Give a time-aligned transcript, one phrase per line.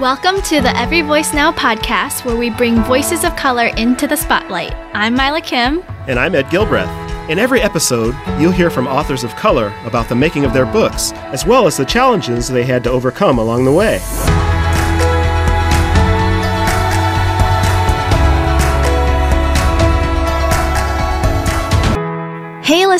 [0.00, 4.16] Welcome to the Every Voice Now podcast, where we bring voices of color into the
[4.16, 4.72] spotlight.
[4.94, 5.84] I'm Mila Kim.
[6.08, 6.88] And I'm Ed Gilbreath.
[7.28, 11.12] In every episode, you'll hear from authors of color about the making of their books,
[11.12, 13.98] as well as the challenges they had to overcome along the way.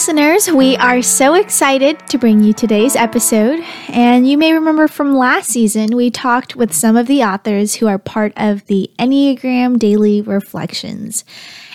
[0.00, 3.60] Listeners, we are so excited to bring you today's episode.
[3.90, 7.86] And you may remember from last season, we talked with some of the authors who
[7.86, 11.22] are part of the Enneagram Daily Reflections.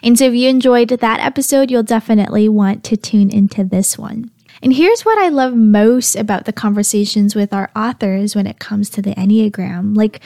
[0.02, 4.32] And so, if you enjoyed that episode, you'll definitely want to tune into this one.
[4.64, 8.90] And here's what I love most about the conversations with our authors when it comes
[8.90, 9.96] to the Enneagram.
[9.96, 10.20] Like,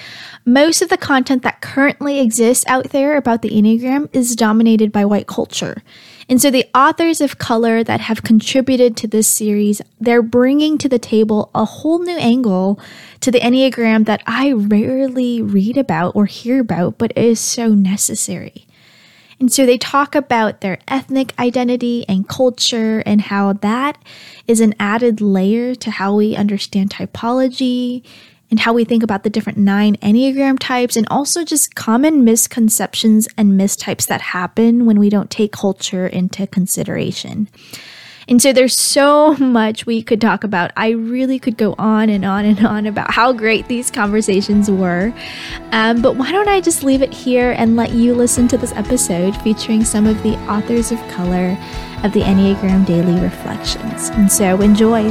[0.46, 5.04] most of the content that currently exists out there about the Enneagram is dominated by
[5.04, 5.84] white culture.
[6.30, 10.88] And so the authors of color that have contributed to this series, they're bringing to
[10.88, 12.80] the table a whole new angle
[13.22, 18.68] to the Enneagram that I rarely read about or hear about, but is so necessary.
[19.40, 23.98] And so they talk about their ethnic identity and culture and how that
[24.48, 28.04] is an added layer to how we understand typology
[28.50, 33.28] and how we think about the different nine Enneagram types and also just common misconceptions
[33.38, 37.48] and mistypes that happen when we don't take culture into consideration.
[38.30, 40.72] And so there's so much we could talk about.
[40.78, 45.12] I really could go on and on and on about how great these conversations were.
[45.72, 48.72] Um, but why don't I just leave it here and let you listen to this
[48.74, 51.58] episode featuring some of the authors of color
[52.04, 54.10] of the Enneagram Daily Reflections.
[54.10, 55.10] And so enjoy.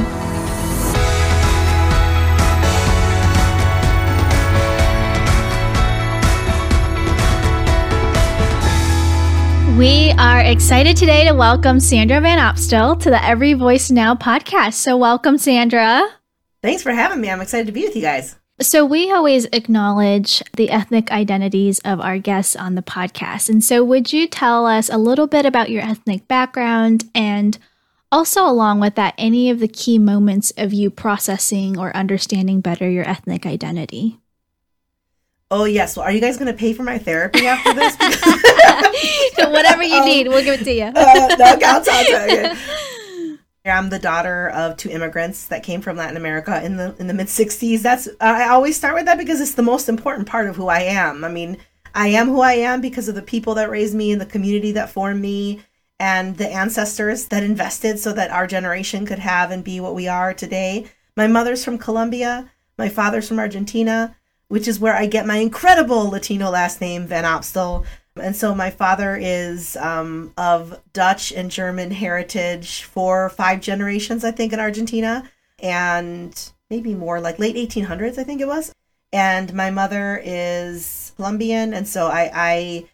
[9.79, 14.73] We are excited today to welcome Sandra Van Opstal to the Every Voice Now podcast.
[14.73, 16.05] So, welcome, Sandra.
[16.61, 17.29] Thanks for having me.
[17.29, 18.35] I'm excited to be with you guys.
[18.59, 23.47] So, we always acknowledge the ethnic identities of our guests on the podcast.
[23.47, 27.57] And so, would you tell us a little bit about your ethnic background and
[28.11, 32.89] also, along with that, any of the key moments of you processing or understanding better
[32.89, 34.18] your ethnic identity?
[35.51, 35.97] Oh yes.
[35.97, 37.95] Well, are you guys going to pay for my therapy after this?
[39.37, 40.83] Whatever you um, need, we'll give it to you.
[40.83, 43.37] uh, no, I'll talk to you.
[43.65, 47.13] I'm the daughter of two immigrants that came from Latin America in the in the
[47.13, 47.81] mid '60s.
[47.81, 50.67] That's uh, I always start with that because it's the most important part of who
[50.67, 51.23] I am.
[51.23, 51.57] I mean,
[51.93, 54.71] I am who I am because of the people that raised me and the community
[54.73, 55.61] that formed me
[55.99, 60.07] and the ancestors that invested so that our generation could have and be what we
[60.07, 60.87] are today.
[61.15, 62.49] My mother's from Colombia.
[62.77, 64.15] My father's from Argentina
[64.49, 67.85] which is where I get my incredible Latino last name, Van Opstal.
[68.21, 74.31] And so my father is um, of Dutch and German heritage for five generations, I
[74.31, 78.73] think, in Argentina, and maybe more, like late 1800s, I think it was.
[79.13, 82.89] And my mother is Colombian, and so I, I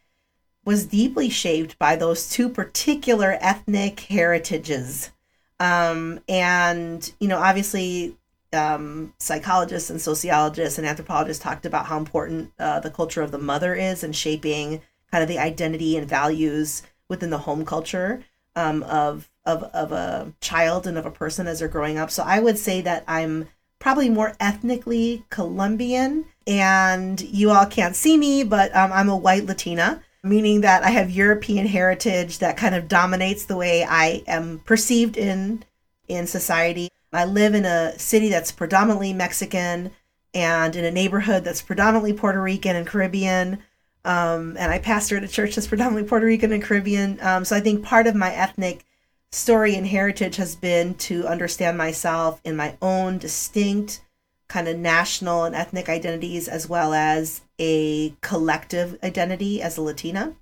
[0.65, 5.11] was deeply shaped by those two particular ethnic heritages.
[5.59, 8.17] Um, and you know, obviously,
[8.55, 13.38] um, psychologists and sociologists and anthropologists talked about how important uh, the culture of the
[13.38, 18.23] mother is in shaping kind of the identity and values within the home culture
[18.55, 22.09] um, of, of of a child and of a person as they're growing up.
[22.09, 23.47] So I would say that I'm
[23.79, 29.45] probably more ethnically Colombian, and you all can't see me, but um, I'm a white
[29.45, 30.01] Latina.
[30.23, 35.17] Meaning that I have European heritage that kind of dominates the way I am perceived
[35.17, 35.63] in
[36.07, 36.89] in society.
[37.15, 39.91] I live in a city that's predominantly Mexican
[40.33, 43.59] and in a neighborhood that's predominantly Puerto Rican and Caribbean.
[44.03, 47.17] Um, and I pastor at a church that's predominantly Puerto Rican and Caribbean.
[47.21, 48.85] Um, so I think part of my ethnic
[49.31, 54.01] story and heritage has been to understand myself in my own distinct
[54.47, 60.35] kind of national and ethnic identities as well as a collective identity as a Latina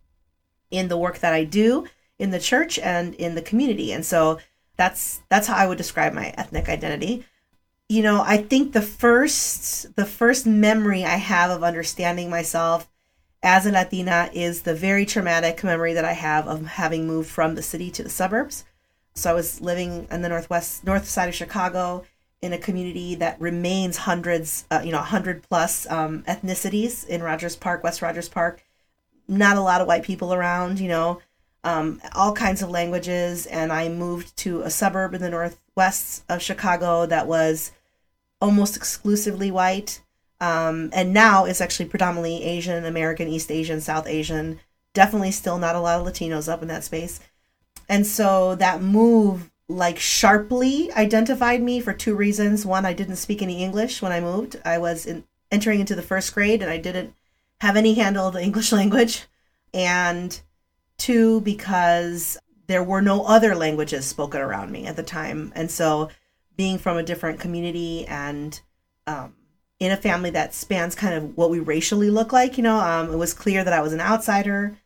[0.72, 1.88] in the work that I do
[2.20, 3.92] in the church and in the community.
[3.94, 4.40] And so
[4.78, 7.26] that's that's how I would describe my ethnic identity.
[7.90, 12.90] You know, I think the first the first memory I have of understanding myself
[13.44, 17.56] as a Latina is the very traumatic memory that I have of having moved from
[17.56, 18.64] the city to the suburbs.
[19.16, 22.06] So I was living in the northwest north side of Chicago
[22.42, 27.56] in a community that remains hundreds, uh, you know, hundred plus um, ethnicities in Rogers
[27.56, 28.64] Park, West Rogers Park.
[29.28, 31.22] Not a lot of white people around, you know
[31.64, 36.42] um, all kinds of languages, and I moved to a suburb in the northwest of
[36.42, 37.72] Chicago that was
[38.42, 40.02] almost exclusively white.
[40.42, 44.60] Um, and now it's actually predominantly Asian, American, East Asian, South Asian.
[44.94, 47.22] Definitely still not a lot of Latinos up in that space.
[47.88, 52.66] And so that move like sharply identified me for two reasons.
[52.66, 54.62] One, I didn't speak any English when I moved.
[54.66, 57.14] I was in entering into the first grade and I didn't
[57.62, 59.26] have any handle of the English language.
[59.74, 60.40] And
[60.98, 62.38] two, because
[62.68, 65.52] there were no other languages spoken around me at the time.
[65.56, 66.10] And so
[66.56, 68.60] being from a different community and
[69.06, 69.36] um,
[69.80, 73.12] in a family that spans kind of what we racially look like, you know, um,
[73.12, 74.78] it was clear that I was an outsider.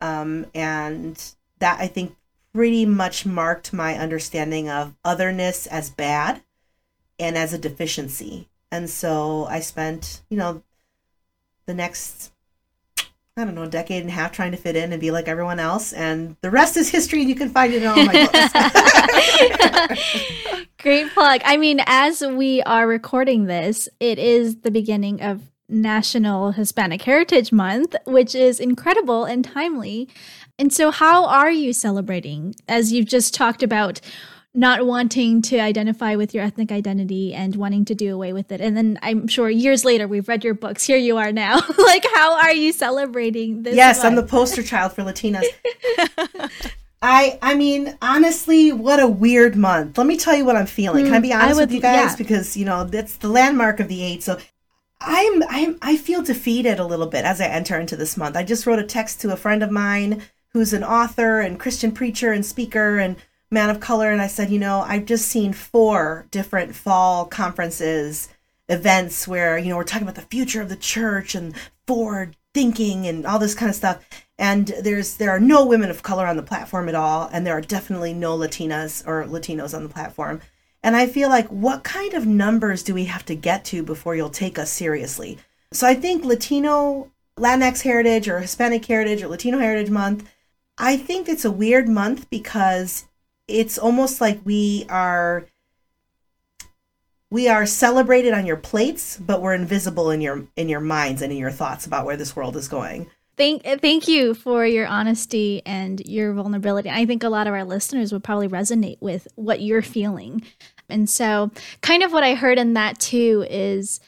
[0.00, 1.18] Um, and
[1.60, 2.14] that I think
[2.52, 6.42] pretty much marked my understanding of otherness as bad
[7.18, 8.50] and as a deficiency.
[8.70, 10.62] And so I spent, you know,
[11.64, 12.32] the next
[13.36, 15.26] I don't know, a decade and a half trying to fit in and be like
[15.26, 15.92] everyone else.
[15.92, 18.38] And the rest is history, and you can find it in all my books.
[20.78, 21.40] Great plug.
[21.44, 27.50] I mean, as we are recording this, it is the beginning of National Hispanic Heritage
[27.50, 30.08] Month, which is incredible and timely.
[30.56, 32.54] And so, how are you celebrating?
[32.68, 34.00] As you've just talked about
[34.54, 38.60] not wanting to identify with your ethnic identity and wanting to do away with it.
[38.60, 40.84] And then I'm sure years later we've read your books.
[40.84, 41.60] Here you are now.
[41.78, 43.74] like how are you celebrating this?
[43.74, 44.06] Yes, month?
[44.06, 45.44] I'm the poster child for Latinas.
[47.02, 49.98] I I mean, honestly, what a weird month.
[49.98, 51.04] Let me tell you what I'm feeling.
[51.04, 52.12] Can I be mm, honest I would, with you guys?
[52.12, 52.16] Yeah.
[52.16, 54.22] Because, you know, that's the landmark of the eight.
[54.22, 54.38] So
[55.00, 58.36] I'm I'm I feel defeated a little bit as I enter into this month.
[58.36, 61.90] I just wrote a text to a friend of mine who's an author and Christian
[61.90, 63.16] preacher and speaker and
[63.54, 68.28] man of color and I said, you know, I've just seen four different fall conferences,
[68.68, 71.54] events where, you know, we're talking about the future of the church and
[71.86, 74.04] forward thinking and all this kind of stuff.
[74.38, 77.56] And there's there are no women of color on the platform at all, and there
[77.56, 80.40] are definitely no Latinas or Latinos on the platform.
[80.82, 84.14] And I feel like what kind of numbers do we have to get to before
[84.14, 85.38] you'll take us seriously?
[85.72, 90.30] So I think Latino Latinx Heritage or Hispanic Heritage or Latino Heritage Month,
[90.78, 93.06] I think it's a weird month because
[93.48, 95.46] it's almost like we are
[97.30, 101.32] we are celebrated on your plates but we're invisible in your in your minds and
[101.32, 103.10] in your thoughts about where this world is going.
[103.36, 106.88] Thank thank you for your honesty and your vulnerability.
[106.88, 110.42] I think a lot of our listeners would probably resonate with what you're feeling.
[110.88, 111.50] And so
[111.80, 114.00] kind of what i heard in that too is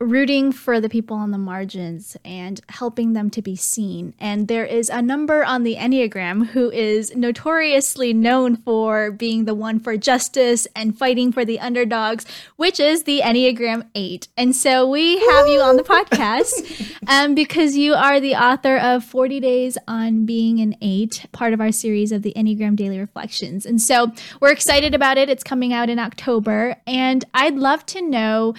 [0.00, 4.14] rooting for the people on the margins and helping them to be seen.
[4.18, 9.54] And there is a number on the Enneagram who is notoriously known for being the
[9.54, 12.24] one for justice and fighting for the underdogs,
[12.56, 14.28] which is the Enneagram 8.
[14.38, 15.52] And so we have Woo!
[15.52, 20.60] you on the podcast um, because you are the author of 40 Days on Being
[20.60, 23.66] an 8, part of our series of the Enneagram Daily Reflections.
[23.66, 25.28] And so we're excited about it.
[25.28, 26.76] It's coming out in October.
[26.86, 28.54] And I'd love to know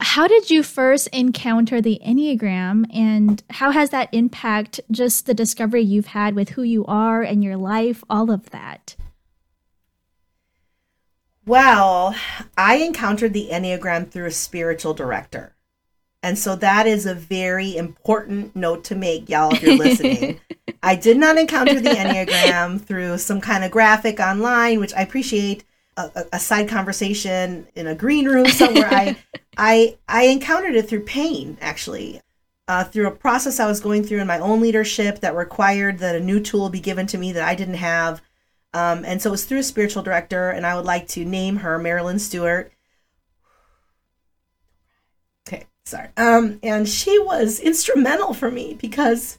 [0.00, 5.82] how did you first encounter the Enneagram and how has that impact just the discovery
[5.82, 8.96] you've had with who you are and your life, all of that?
[11.46, 12.14] Well,
[12.58, 15.54] I encountered the Enneagram through a spiritual director.
[16.22, 20.40] And so that is a very important note to make, y'all, if you're listening.
[20.82, 25.64] I did not encounter the Enneagram through some kind of graphic online, which I appreciate
[25.96, 28.88] a, a side conversation in a green room somewhere.
[28.92, 29.16] I,
[29.56, 32.20] I, I encountered it through pain, actually,
[32.68, 36.16] uh, through a process I was going through in my own leadership that required that
[36.16, 38.20] a new tool be given to me that I didn't have.
[38.74, 41.56] Um, and so it was through a spiritual director, and I would like to name
[41.58, 42.72] her Marilyn Stewart.
[45.48, 46.08] Okay, sorry.
[46.16, 49.38] Um, and she was instrumental for me because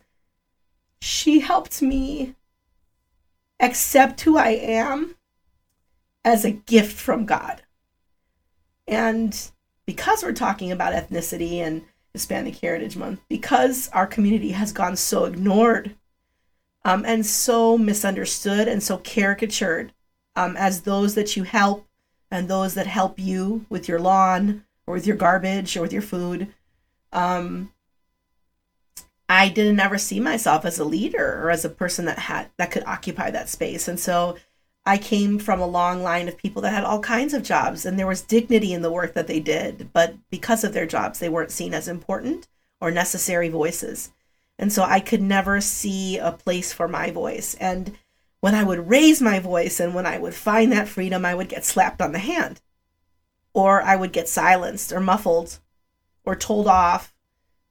[1.01, 2.33] she helped me
[3.59, 5.16] accept who I am
[6.27, 7.61] as a gift from God.
[8.85, 9.49] And
[9.85, 15.23] because we're talking about ethnicity and Hispanic Heritage Month, because our community has gone so
[15.23, 15.95] ignored
[16.83, 19.93] um, and so misunderstood and so caricatured
[20.35, 21.87] um, as those that you help
[22.29, 26.01] and those that help you with your lawn or with your garbage or with your
[26.01, 26.53] food.
[27.13, 27.71] Um,
[29.29, 32.71] I didn't ever see myself as a leader or as a person that had that
[32.71, 33.87] could occupy that space.
[33.87, 34.35] And so
[34.87, 37.99] I came from a long line of people that had all kinds of jobs and
[37.99, 41.27] there was dignity in the work that they did, but because of their jobs, they
[41.27, 42.47] weren't seen as important
[42.79, 44.13] or necessary voices.
[44.57, 47.53] And so I could never see a place for my voice.
[47.55, 47.97] And
[48.39, 51.49] when I would raise my voice and when I would find that freedom, I would
[51.49, 52.61] get slapped on the hand,
[53.53, 55.59] or I would get silenced or muffled
[56.23, 57.13] or told off,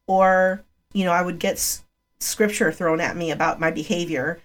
[0.07, 1.83] or, you know, I would get s-
[2.21, 4.43] scripture thrown at me about my behavior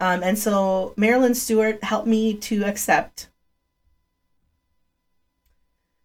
[0.00, 3.28] um, and so Marilyn Stewart helped me to accept.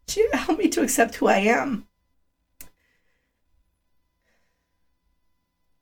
[0.08, 1.88] She helped me to accept who I am.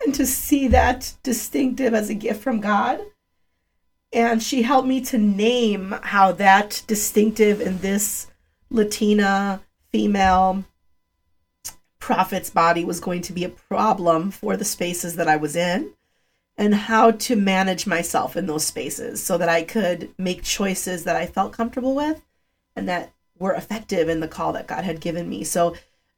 [0.03, 2.99] And to see that distinctive as a gift from God.
[4.13, 8.27] And she helped me to name how that distinctive in this
[8.69, 9.61] Latina
[9.91, 10.63] female
[11.99, 15.91] prophet's body was going to be a problem for the spaces that I was in
[16.57, 21.15] and how to manage myself in those spaces so that I could make choices that
[21.15, 22.25] I felt comfortable with
[22.75, 25.43] and that were effective in the call that God had given me.
[25.43, 25.75] So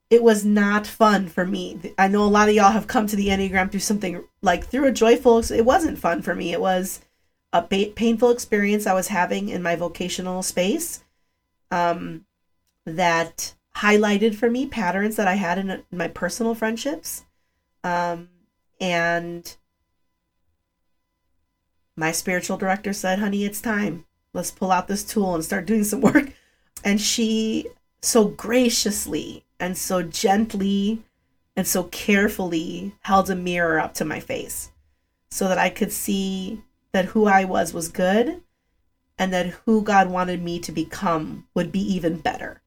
[0.10, 1.94] it was not fun for me.
[1.98, 4.88] I know a lot of y'all have come to the Enneagram through something like through
[4.88, 6.54] a joyful, it wasn't fun for me.
[6.54, 7.02] It was
[7.52, 11.04] a ba- painful experience I was having in my vocational space
[11.70, 12.26] um,
[12.86, 17.26] that highlighted for me patterns that I had in, in my personal friendships.
[17.84, 18.30] Um,
[18.82, 19.56] and
[22.00, 24.06] my spiritual director said, honey, it's time.
[24.34, 26.32] Let's pull out this tool and start doing some work.
[26.84, 27.68] And she
[28.02, 31.04] so graciously and so gently
[31.58, 34.72] and so carefully held a mirror up to my face
[35.30, 36.62] so that I could see
[36.94, 38.42] that who I was was good
[39.18, 42.62] and that who God wanted me to become would be even better.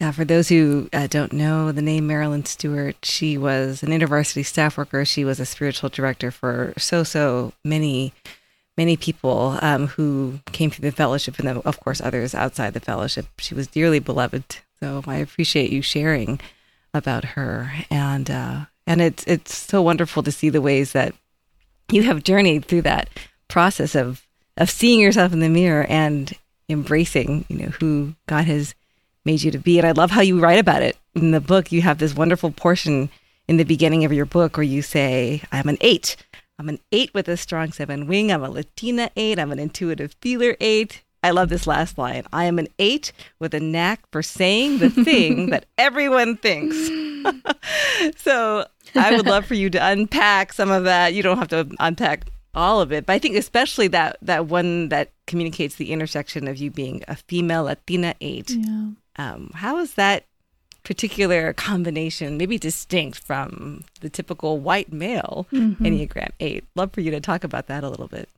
[0.00, 4.44] Yeah, for those who uh, don't know the name Marilyn Stewart, she was an university
[4.44, 5.04] staff worker.
[5.04, 8.14] She was a spiritual director for so, so many,
[8.78, 12.80] many people um, who came through the fellowship, and then, of course, others outside the
[12.80, 13.26] fellowship.
[13.38, 14.58] She was dearly beloved.
[14.80, 16.40] So I appreciate you sharing
[16.94, 21.12] about her, and uh, and it's it's so wonderful to see the ways that
[21.90, 23.10] you have journeyed through that
[23.48, 26.32] process of of seeing yourself in the mirror and
[26.68, 28.74] embracing, you know, who God has
[29.24, 29.78] made you to be.
[29.78, 31.72] And I love how you write about it in the book.
[31.72, 33.10] You have this wonderful portion
[33.46, 36.16] in the beginning of your book where you say, I'm an eight.
[36.58, 38.32] I'm an eight with a strong seven wing.
[38.32, 39.38] I'm a Latina eight.
[39.38, 41.02] I'm an intuitive feeler eight.
[41.22, 42.24] I love this last line.
[42.32, 46.76] I am an eight with a knack for saying the thing that everyone thinks.
[48.16, 51.14] so I would love for you to unpack some of that.
[51.14, 54.88] You don't have to unpack all of it, but I think especially that that one
[54.88, 58.50] that communicates the intersection of you being a female Latina eight.
[58.50, 58.90] Yeah.
[59.16, 60.24] Um, how is that
[60.84, 65.84] particular combination maybe distinct from the typical white male mm-hmm.
[65.84, 66.64] Enneagram eight?
[66.74, 68.28] Love for you to talk about that a little bit.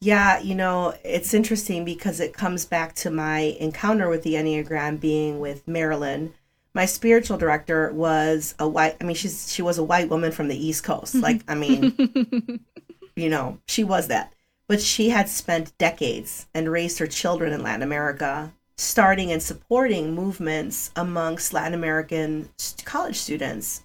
[0.00, 5.00] Yeah, you know, it's interesting because it comes back to my encounter with the Enneagram
[5.00, 6.34] being with Marilyn.
[6.74, 10.48] My spiritual director was a white I mean she's she was a white woman from
[10.48, 11.14] the East Coast.
[11.14, 12.60] Like, I mean,
[13.16, 14.32] you know, she was that.
[14.66, 20.14] But she had spent decades and raised her children in Latin America, starting and supporting
[20.14, 22.48] movements amongst Latin American
[22.84, 23.82] college students.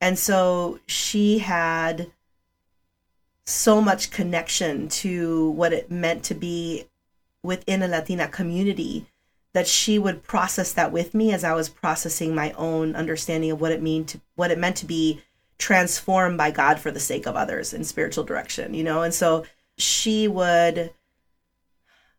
[0.00, 2.10] And so she had
[3.44, 6.86] so much connection to what it meant to be
[7.42, 9.06] within a Latina community
[9.52, 13.60] that she would process that with me as I was processing my own understanding of
[13.60, 15.20] what it mean to what it meant to be
[15.58, 19.02] transformed by God for the sake of others in spiritual direction, you know?
[19.02, 19.44] And so
[19.76, 20.92] she would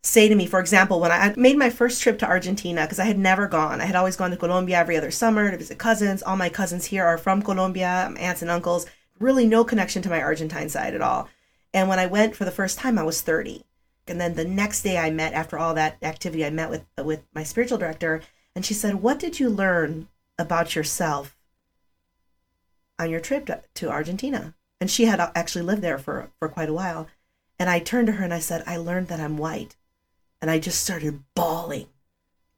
[0.04, 3.06] say to me, for example, when I made my first trip to Argentina, because I
[3.06, 6.22] had never gone, I had always gone to Colombia every other summer to visit cousins.
[6.22, 8.86] All my cousins here are from Colombia, aunts and uncles
[9.20, 11.30] really no connection to my Argentine side at all.
[11.74, 13.64] And when I went for the first time, I was 30.
[14.08, 17.24] And then the next day I met after all that activity, I met with with
[17.34, 18.22] my spiritual director
[18.54, 21.38] and she said, "What did you learn about yourself
[23.00, 26.50] on your trip to, to Argentina?" And she had uh, actually lived there for for
[26.50, 27.08] quite a while.
[27.58, 29.78] And I turned to her and I said, "I learned that I'm white."
[30.44, 31.88] And I just started bawling,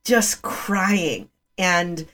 [0.04, 1.30] just crying.
[1.56, 2.08] And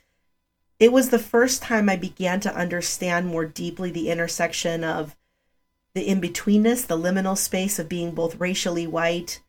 [0.81, 5.15] it was the first time I began to understand more deeply the intersection of
[5.93, 9.39] the in betweenness, the liminal space of being both racially white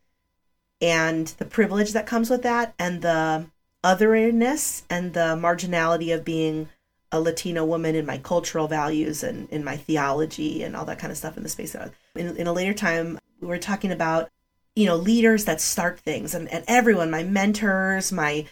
[0.81, 3.47] and the privilege that comes with that, and the
[3.83, 6.69] otherness and the marginality of being
[7.11, 11.11] a Latina woman in my cultural values and in my theology and all that kind
[11.11, 11.75] of stuff in the space.
[12.14, 14.31] In, in a later time, we were talking about,
[14.75, 18.47] you know, leaders that start things and, and everyone, my mentors, my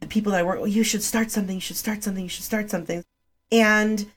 [0.00, 2.28] the people that I work with, you should start something, you should start something, you
[2.28, 3.04] should start something.
[3.50, 4.10] And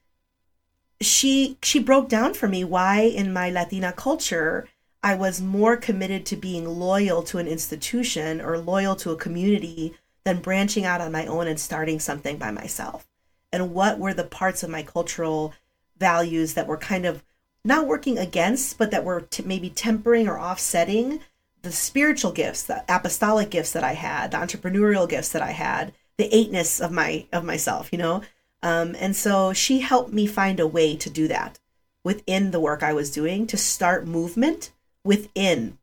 [1.02, 4.68] she she broke down for me why in my Latina culture
[5.04, 9.96] I was more committed to being loyal to an institution or loyal to a community
[10.24, 13.08] than branching out on my own and starting something by myself.
[13.52, 15.54] And what were the parts of my cultural
[15.98, 17.24] values that were kind of
[17.66, 21.20] not working against, but that were t- maybe tempering or offsetting
[21.62, 25.94] the spiritual gifts, the apostolic gifts that I had, the entrepreneurial gifts that I had,
[26.18, 28.22] the eightness of my of myself, you know.
[28.64, 31.60] Um, and so she helped me find a way to do that
[32.04, 34.72] within the work I was doing to start movement
[35.04, 35.78] within.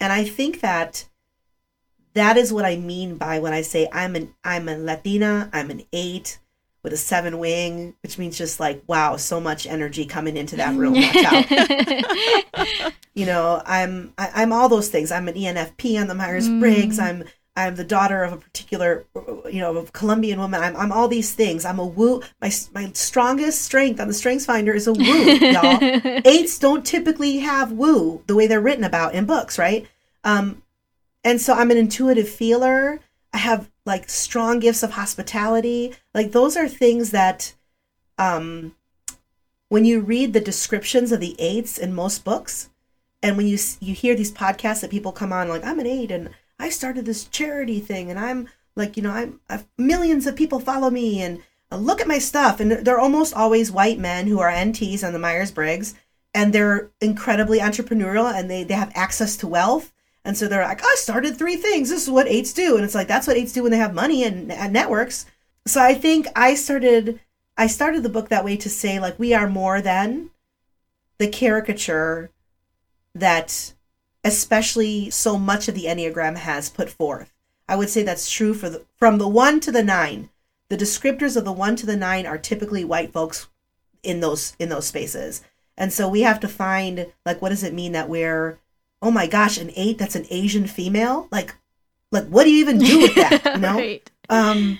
[0.00, 1.08] And I think that
[2.14, 5.70] that is what I mean by when I say I'm an I'm a Latina, I'm
[5.70, 6.38] an eight,
[6.82, 10.74] with a seven wing, which means just like, wow, so much energy coming into that
[10.74, 10.94] room.
[13.14, 15.12] you know, I'm I, am i am all those things.
[15.12, 16.98] I'm an ENFP on the Myers Briggs.
[16.98, 17.02] Mm.
[17.02, 17.24] I'm
[17.54, 20.62] I'm the daughter of a particular, you know, a Colombian woman.
[20.62, 21.66] I'm, I'm all these things.
[21.66, 22.22] I'm a woo.
[22.40, 25.78] My my strongest strength on the Strengths Finder is a woo, y'all.
[26.24, 29.86] Eights don't typically have woo the way they're written about in books, right?
[30.24, 30.62] Um,
[31.24, 33.00] and so I'm an intuitive feeler.
[33.34, 35.94] I have like strong gifts of hospitality.
[36.14, 37.54] Like those are things that,
[38.18, 38.74] um,
[39.68, 42.68] when you read the descriptions of the eights in most books,
[43.22, 46.10] and when you you hear these podcasts that people come on like I'm an eight
[46.10, 50.36] and I started this charity thing and I'm like, you know, I'm I've, millions of
[50.36, 52.60] people follow me and uh, look at my stuff.
[52.60, 55.94] And they're almost always white men who are NTs on the Myers Briggs
[56.34, 59.92] and they're incredibly entrepreneurial and they, they have access to wealth.
[60.24, 61.90] And so they're like, I started three things.
[61.90, 62.76] This is what eights do.
[62.76, 65.26] And it's like, that's what eights do when they have money and, and networks.
[65.66, 67.20] So I think I started,
[67.56, 70.30] I started the book that way to say like, we are more than
[71.18, 72.30] the caricature
[73.14, 73.72] that
[74.24, 77.32] especially so much of the Enneagram has put forth.
[77.68, 80.30] I would say that's true for the, from the 1 to the 9.
[80.68, 83.48] The descriptors of the 1 to the 9 are typically white folks
[84.02, 85.42] in those in those spaces.
[85.76, 88.58] And so we have to find like what does it mean that we're
[89.02, 91.28] oh my gosh, an 8 that's an Asian female?
[91.30, 91.54] Like
[92.10, 93.76] like what do you even do with that, you know?
[93.76, 94.10] right.
[94.28, 94.78] Um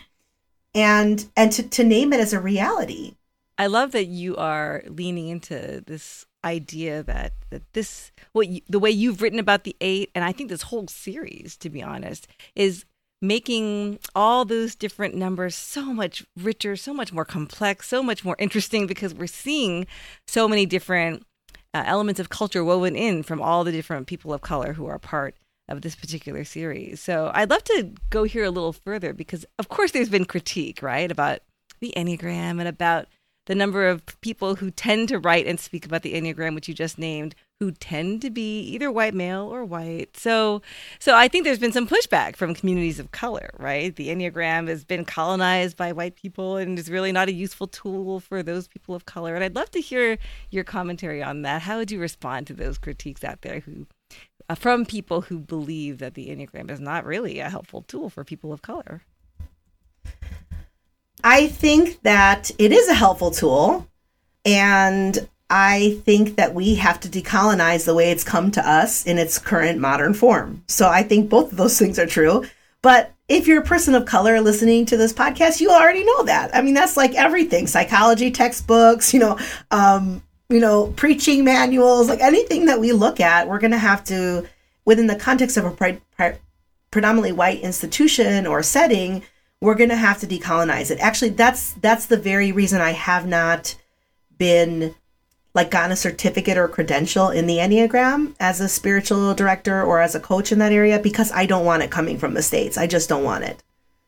[0.74, 3.16] and and to to name it as a reality.
[3.58, 8.78] I love that you are leaning into this idea that that this what you, the
[8.78, 12.26] way you've written about the eight and i think this whole series to be honest
[12.56, 12.84] is
[13.20, 18.34] making all those different numbers so much richer so much more complex so much more
[18.38, 19.86] interesting because we're seeing
[20.26, 21.24] so many different
[21.74, 24.98] uh, elements of culture woven in from all the different people of color who are
[24.98, 25.34] part
[25.68, 27.00] of this particular series.
[27.00, 30.82] So i'd love to go here a little further because of course there's been critique
[30.82, 31.40] right about
[31.80, 33.06] the enneagram and about
[33.46, 36.74] the number of people who tend to write and speak about the Enneagram, which you
[36.74, 40.16] just named, who tend to be either white male or white.
[40.16, 40.62] So
[40.98, 43.94] so I think there's been some pushback from communities of color, right?
[43.94, 48.18] The Enneagram has been colonized by white people and is really not a useful tool
[48.18, 49.36] for those people of color.
[49.36, 50.18] And I'd love to hear
[50.50, 51.62] your commentary on that.
[51.62, 53.86] How would you respond to those critiques out there who
[54.48, 58.24] uh, from people who believe that the Enneagram is not really a helpful tool for
[58.24, 59.02] people of color?
[61.22, 63.86] I think that it is a helpful tool.
[64.44, 69.18] And I think that we have to decolonize the way it's come to us in
[69.18, 70.64] its current modern form.
[70.66, 72.46] So I think both of those things are true.
[72.80, 76.56] But if you're a person of color listening to this podcast, you already know that.
[76.56, 79.38] I mean, that's like everything psychology textbooks, you know,
[79.70, 84.02] um, you know, preaching manuals, like anything that we look at, we're going to have
[84.04, 84.48] to,
[84.86, 86.38] within the context of a pre- pre-
[86.90, 89.22] predominantly white institution or setting,
[89.60, 90.98] we're going to have to decolonize it.
[90.98, 93.76] Actually, that's that's the very reason I have not
[94.38, 94.94] been
[95.54, 100.14] like gotten a certificate or credential in the Enneagram as a spiritual director or as
[100.14, 102.78] a coach in that area because I don't want it coming from the states.
[102.78, 103.62] I just don't want it.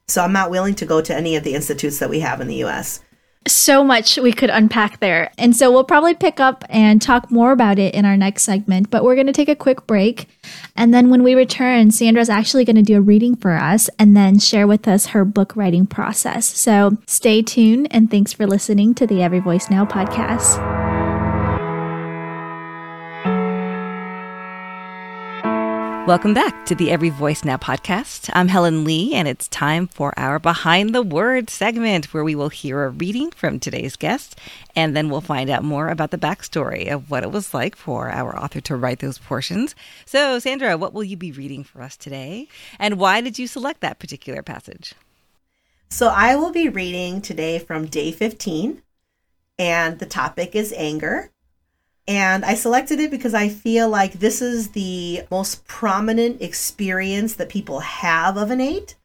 [0.08, 2.48] So I'm not willing to go to any of the institutes that we have in
[2.48, 3.00] the US
[3.46, 5.30] so much we could unpack there.
[5.38, 8.90] And so we'll probably pick up and talk more about it in our next segment,
[8.90, 10.28] but we're going to take a quick break.
[10.76, 14.16] And then when we return, Sandra's actually going to do a reading for us and
[14.16, 16.46] then share with us her book writing process.
[16.46, 20.83] So stay tuned and thanks for listening to the Every Voice Now podcast.
[26.06, 28.28] Welcome back to the Every Voice Now podcast.
[28.34, 32.50] I'm Helen Lee, and it's time for our Behind the Word segment where we will
[32.50, 34.38] hear a reading from today's guest,
[34.76, 38.10] and then we'll find out more about the backstory of what it was like for
[38.10, 39.74] our author to write those portions.
[40.04, 43.80] So, Sandra, what will you be reading for us today, and why did you select
[43.80, 44.92] that particular passage?
[45.88, 48.82] So, I will be reading today from day 15,
[49.58, 51.30] and the topic is anger.
[52.06, 57.48] And I selected it because I feel like this is the most prominent experience that
[57.48, 58.96] people have of an eight.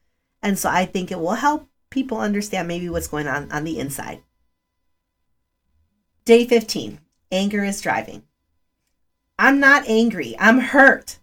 [0.42, 3.80] And so I think it will help people understand maybe what's going on on the
[3.80, 4.22] inside.
[6.26, 7.00] Day 15
[7.32, 8.24] Anger is driving.
[9.38, 11.20] I'm not angry, I'm hurt.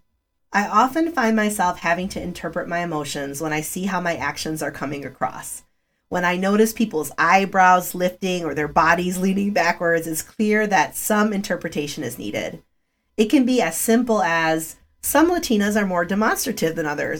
[0.51, 4.63] I often find myself having to interpret my emotions when I see how my actions
[4.63, 5.63] are coming across.
[6.09, 11.33] When I notice people's eyebrows lifting or their bodies leaning backwards, it's clear that some
[11.33, 12.63] interpretation is needed.
[13.17, 17.19] It can be as simple as some Latinas are more demonstrative than other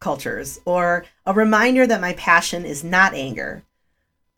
[0.00, 3.64] cultures, or a reminder that my passion is not anger.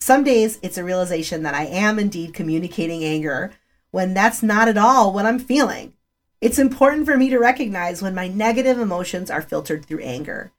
[0.01, 3.53] Some days it's a realization that I am indeed communicating anger
[3.91, 5.93] when that's not at all what I'm feeling.
[6.41, 10.53] It's important for me to recognize when my negative emotions are filtered through anger.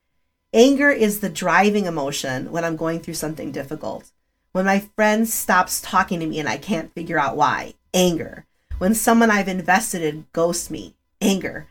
[0.54, 4.12] Anger is the driving emotion when I'm going through something difficult.
[4.52, 8.46] When my friend stops talking to me and I can't figure out why, anger.
[8.78, 11.68] When someone I've invested in ghosts me, anger.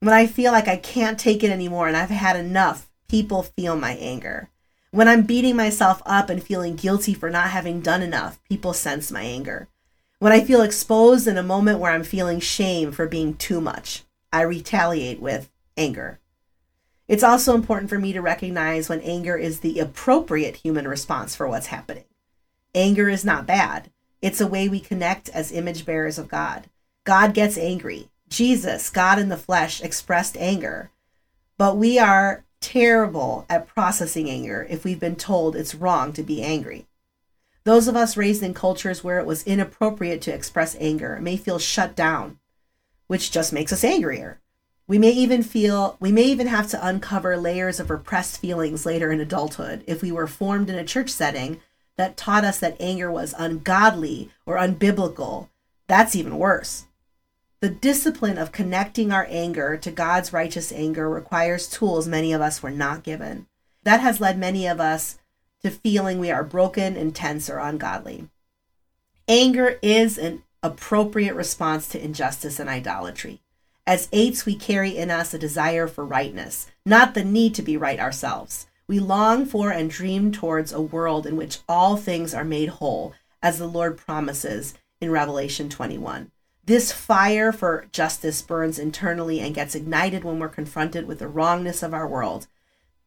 [0.00, 3.76] When I feel like I can't take it anymore and I've had enough, people feel
[3.76, 4.50] my anger.
[4.90, 9.10] When I'm beating myself up and feeling guilty for not having done enough, people sense
[9.10, 9.68] my anger.
[10.18, 14.02] When I feel exposed in a moment where I'm feeling shame for being too much,
[14.30, 16.18] I retaliate with anger.
[17.08, 21.48] It's also important for me to recognize when anger is the appropriate human response for
[21.48, 22.04] what's happening.
[22.74, 23.90] Anger is not bad.
[24.20, 26.68] It's a way we connect as image bearers of God.
[27.04, 28.10] God gets angry.
[28.28, 30.90] Jesus, God in the flesh, expressed anger.
[31.56, 36.42] But we are terrible at processing anger if we've been told it's wrong to be
[36.42, 36.86] angry.
[37.64, 41.58] Those of us raised in cultures where it was inappropriate to express anger may feel
[41.58, 42.38] shut down,
[43.06, 44.40] which just makes us angrier.
[44.88, 49.12] We may even feel, we may even have to uncover layers of repressed feelings later
[49.12, 51.60] in adulthood if we were formed in a church setting
[51.98, 55.50] that taught us that anger was ungodly or unbiblical.
[55.88, 56.86] That's even worse.
[57.60, 62.62] The discipline of connecting our anger to God's righteous anger requires tools many of us
[62.62, 63.46] were not given.
[63.82, 65.18] That has led many of us
[65.62, 68.28] to feeling we are broken, intense, or ungodly.
[69.26, 73.42] Anger is an appropriate response to injustice and idolatry.
[73.88, 77.78] As eights, we carry in us a desire for rightness, not the need to be
[77.78, 78.66] right ourselves.
[78.86, 83.14] We long for and dream towards a world in which all things are made whole,
[83.42, 86.30] as the Lord promises in Revelation 21.
[86.66, 91.82] This fire for justice burns internally and gets ignited when we're confronted with the wrongness
[91.82, 92.46] of our world.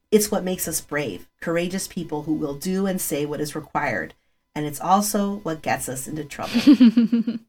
[0.09, 4.15] It's what makes us brave, courageous people who will do and say what is required.
[4.55, 6.59] And it's also what gets us into trouble.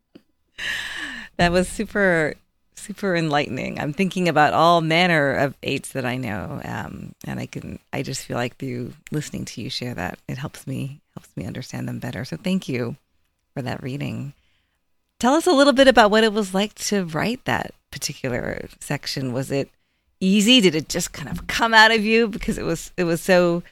[1.38, 2.34] that was super,
[2.74, 3.78] super enlightening.
[3.78, 6.60] I'm thinking about all manner of eights that I know.
[6.64, 10.38] Um, and I can, I just feel like through listening to you share that, it
[10.38, 12.24] helps me, helps me understand them better.
[12.24, 12.96] So thank you
[13.54, 14.32] for that reading.
[15.18, 19.32] Tell us a little bit about what it was like to write that particular section.
[19.32, 19.70] Was it
[20.18, 20.60] easy?
[20.60, 23.62] Did it just kind of come out of you because it was it was so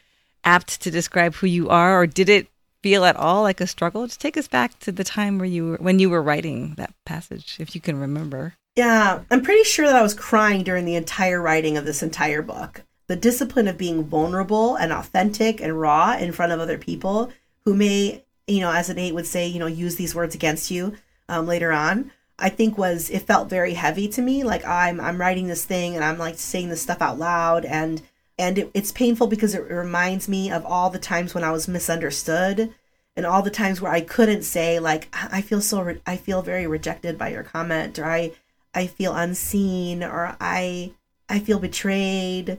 [0.44, 2.48] apt to describe who you are, or did it
[2.82, 4.06] feel at all like a struggle?
[4.06, 6.94] Just take us back to the time where you were when you were writing that
[7.04, 8.54] passage, if you can remember.
[8.76, 12.42] Yeah, I'm pretty sure that I was crying during the entire writing of this entire
[12.42, 12.82] book.
[13.08, 17.32] The discipline of being vulnerable and authentic and raw in front of other people
[17.64, 20.70] who may, you know, as an eight would say, you know, use these words against
[20.70, 20.94] you
[21.28, 24.44] um, later on, I think was it felt very heavy to me.
[24.44, 28.02] Like I'm I'm writing this thing and I'm like saying this stuff out loud and
[28.40, 31.68] and it, it's painful because it reminds me of all the times when I was
[31.68, 32.74] misunderstood
[33.14, 36.40] and all the times where I couldn't say like I feel so re- I feel
[36.40, 38.33] very rejected by your comment or I
[38.74, 40.92] I feel unseen or I
[41.29, 42.59] I feel betrayed.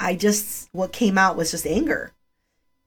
[0.00, 2.12] I just what came out was just anger.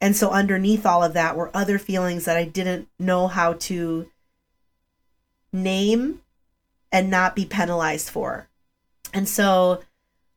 [0.02, 4.12] And so underneath all of that were other feelings that I didn't know how to
[5.54, 6.22] name
[6.92, 8.50] and not be penalized for.
[9.14, 9.82] And so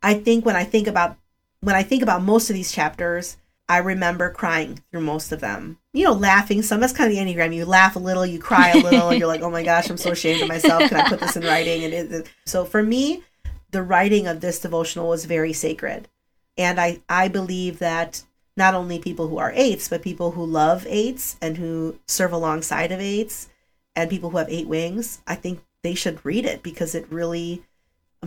[0.01, 1.17] I think when I think about
[1.61, 3.37] when I think about most of these chapters,
[3.68, 5.79] I remember crying through most of them.
[5.92, 6.81] You know, laughing some.
[6.81, 7.55] That's kind of the Enneagram.
[7.55, 9.97] You laugh a little, you cry a little, and you're like, oh my gosh, I'm
[9.97, 10.88] so ashamed of myself.
[10.88, 11.85] Can I put this in writing?
[11.85, 13.23] And it, so for me,
[13.71, 16.09] the writing of this devotional was very sacred.
[16.57, 18.25] And I, I believe that
[18.57, 22.90] not only people who are eights, but people who love eights and who serve alongside
[22.90, 23.49] of eights
[23.94, 27.62] and people who have eight wings, I think they should read it because it really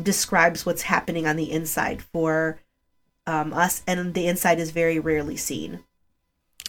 [0.02, 2.61] describes what's happening on the inside for
[3.32, 5.80] um, us, and the inside is very rarely seen.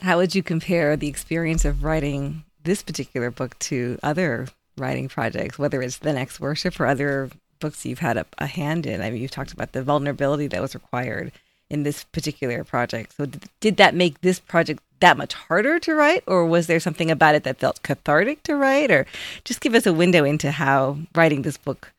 [0.00, 4.46] How would you compare the experience of writing this particular book to other
[4.78, 8.86] writing projects, whether it's The Next Worship or other books you've had a, a hand
[8.86, 9.02] in?
[9.02, 11.32] I mean, you've talked about the vulnerability that was required
[11.68, 13.16] in this particular project.
[13.16, 13.26] So,
[13.60, 17.34] did that make this project that much harder to write, or was there something about
[17.34, 18.90] it that felt cathartic to write?
[18.90, 19.04] Or
[19.44, 21.92] just give us a window into how writing this book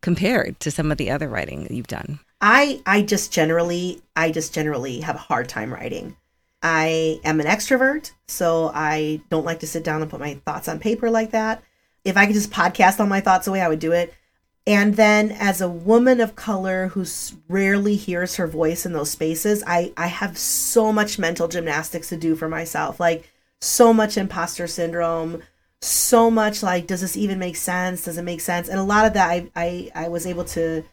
[0.00, 2.20] compared to some of the other writing that you've done.
[2.40, 6.16] I I just generally I just generally have a hard time writing.
[6.62, 10.68] I am an extrovert, so I don't like to sit down and put my thoughts
[10.68, 11.62] on paper like that.
[12.04, 14.12] If I could just podcast all my thoughts away, I would do it.
[14.66, 17.04] And then as a woman of color who
[17.48, 22.16] rarely hears her voice in those spaces, I, I have so much mental gymnastics to
[22.16, 22.98] do for myself.
[22.98, 25.42] Like so much imposter syndrome,
[25.80, 28.04] so much like, does this even make sense?
[28.04, 28.68] Does it make sense?
[28.68, 30.84] And a lot of that I, I, I was able to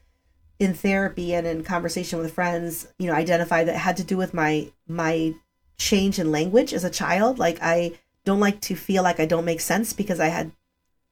[0.64, 4.34] in therapy and in conversation with friends, you know, identify that had to do with
[4.34, 5.34] my my
[5.78, 7.38] change in language as a child.
[7.40, 7.94] Like I
[8.26, 10.52] don't like to feel like I don't make sense because I had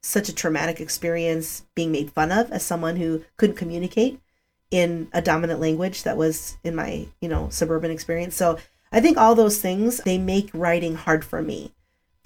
[0.02, 4.20] such a traumatic experience being made fun of as someone who couldn't communicate
[4.70, 8.34] in a dominant language that was in my you know suburban experience.
[8.34, 8.58] So
[8.90, 11.72] i think all those things they make writing hard for me.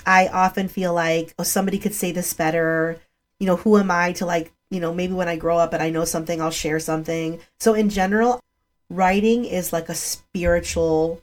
[0.07, 3.01] I often feel like oh somebody could say this better.
[3.41, 5.83] You know who am i to like you know maybe when i grow up and
[5.83, 8.41] i know something i'll share something so in general
[8.89, 11.21] writing is like a spiritual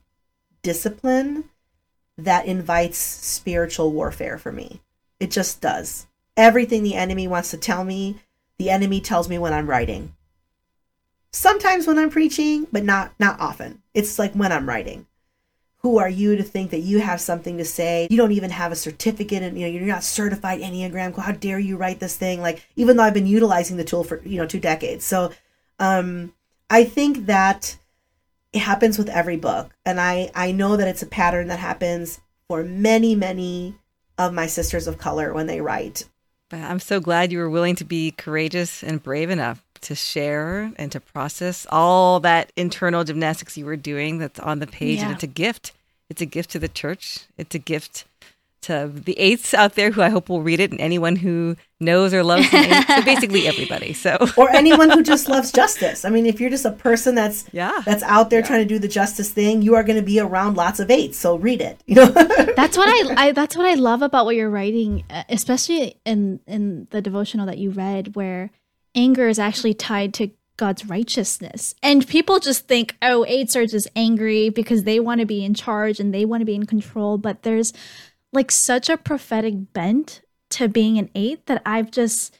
[0.62, 1.45] discipline
[2.17, 4.82] that invites spiritual warfare for me.
[5.19, 6.08] It just does.
[6.36, 8.19] Everything the enemy wants to tell me,
[8.58, 10.15] the enemy tells me when I'm writing.
[11.32, 13.82] Sometimes when I'm preaching, but not not often.
[13.93, 15.08] It's like when I'm writing.
[15.83, 18.07] Who are you to think that you have something to say?
[18.09, 21.15] You don't even have a certificate and you know you're not certified Enneagram.
[21.17, 22.41] How dare you write this thing?
[22.41, 25.05] Like even though I've been utilizing the tool for, you know, two decades.
[25.05, 25.31] So
[25.79, 26.33] um
[26.69, 27.77] I think that
[28.53, 32.21] it happens with every book and i i know that it's a pattern that happens
[32.47, 33.75] for many many
[34.17, 36.05] of my sisters of color when they write
[36.49, 40.71] but i'm so glad you were willing to be courageous and brave enough to share
[40.77, 45.05] and to process all that internal gymnastics you were doing that's on the page yeah.
[45.05, 45.71] and it's a gift
[46.09, 48.05] it's a gift to the church it's a gift
[48.63, 52.13] to the eights out there who I hope will read it, and anyone who knows
[52.13, 52.73] or loves me.
[52.83, 53.93] so basically everybody.
[53.93, 56.03] So or anyone who just loves justice.
[56.05, 58.47] I mean, if you're just a person that's yeah that's out there yeah.
[58.47, 61.17] trying to do the justice thing, you are going to be around lots of eights.
[61.17, 61.81] So read it.
[61.85, 62.05] You know.
[62.55, 66.39] that's what I, I that's what I love about what you're writing, uh, especially in
[66.47, 68.49] in the devotional that you read, where
[68.95, 71.73] anger is actually tied to God's righteousness.
[71.82, 75.99] And people just think, oh, eights are angry because they want to be in charge
[75.99, 77.17] and they want to be in control.
[77.17, 77.73] But there's
[78.32, 82.38] like such a prophetic bent to being an eight that I've just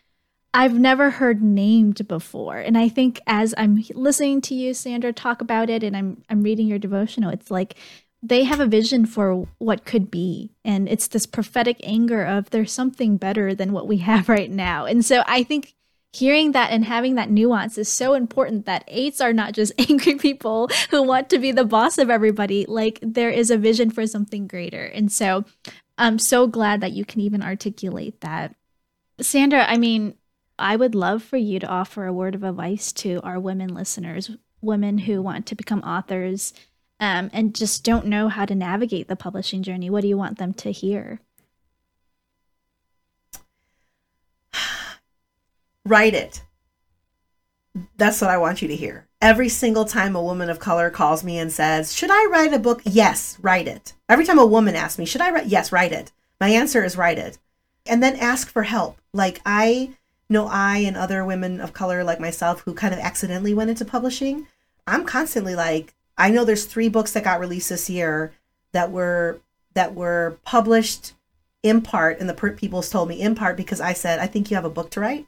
[0.56, 2.58] I've never heard named before.
[2.58, 6.44] And I think as I'm listening to you, Sandra, talk about it and I'm I'm
[6.44, 7.76] reading your devotional, it's like
[8.22, 10.52] they have a vision for what could be.
[10.64, 14.86] And it's this prophetic anger of there's something better than what we have right now.
[14.86, 15.74] And so I think
[16.14, 20.16] hearing that and having that nuance is so important that eights are not just angry
[20.16, 22.66] people who want to be the boss of everybody.
[22.68, 24.86] Like there is a vision for something greater.
[24.86, 25.44] And so
[25.98, 28.56] I'm so glad that you can even articulate that.
[29.20, 30.16] Sandra, I mean,
[30.58, 34.32] I would love for you to offer a word of advice to our women listeners,
[34.62, 36.54] women who want to become authors
[37.00, 39.90] um, and just don't know how to navigate the publishing journey.
[39.90, 41.20] What do you want them to hear?
[45.86, 46.44] Write it.
[47.98, 49.08] That's what I want you to hear.
[49.22, 52.60] Every single time a woman of color calls me and says, Should I write a
[52.60, 52.82] book?
[52.86, 53.94] Yes, write it.
[54.08, 55.48] Every time a woman asks me, Should I write?
[55.48, 56.12] Yes, write it.
[56.40, 57.38] My answer is write it.
[57.86, 58.98] And then ask for help.
[59.14, 59.96] Like I
[60.30, 63.86] know I and other women of color like myself who kind of accidentally went into
[63.86, 64.48] publishing,
[64.86, 68.34] I'm constantly like, I know there's three books that got released this year
[68.72, 69.40] that were
[69.74, 71.14] that were published
[71.64, 74.52] in part, and the per- people told me in part because I said, I think
[74.52, 75.26] you have a book to write.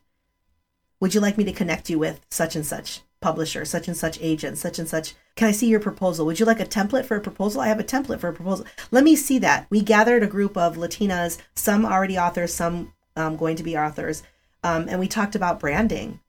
[1.00, 3.02] Would you like me to connect you with such and such?
[3.26, 5.16] publisher, such and such agent, such and such.
[5.36, 6.28] Can I see your proposal?
[6.28, 7.60] Would you like a template for a proposal?
[7.60, 8.68] I have a template for a proposal.
[8.92, 9.66] Let me see that.
[9.72, 14.22] We gathered a group of Latinas, some already authors, some um, going to be authors,
[14.64, 16.20] um, and we talked about branding.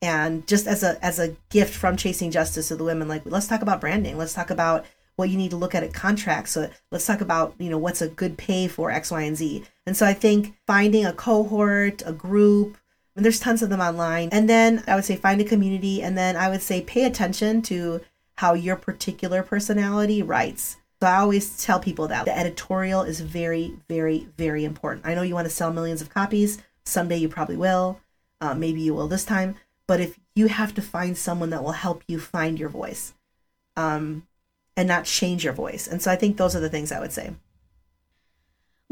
[0.00, 3.46] And just as a as a gift from Chasing Justice to the women, like let's
[3.46, 4.18] talk about branding.
[4.18, 6.50] Let's talk about what you need to look at at contracts.
[6.50, 9.62] So let's talk about you know what's a good pay for X, Y, and Z.
[9.86, 12.76] And so I think finding a cohort, a group,
[13.14, 14.28] and there's tons of them online.
[14.32, 16.02] And then I would say find a community.
[16.02, 18.00] And then I would say pay attention to
[18.36, 20.78] how your particular personality writes.
[21.00, 25.04] So I always tell people that the editorial is very, very, very important.
[25.04, 26.62] I know you want to sell millions of copies.
[26.84, 28.00] Someday you probably will.
[28.40, 29.56] Uh, maybe you will this time.
[29.86, 33.14] But if you have to find someone that will help you find your voice
[33.76, 34.26] um,
[34.76, 35.86] and not change your voice.
[35.86, 37.32] And so I think those are the things I would say.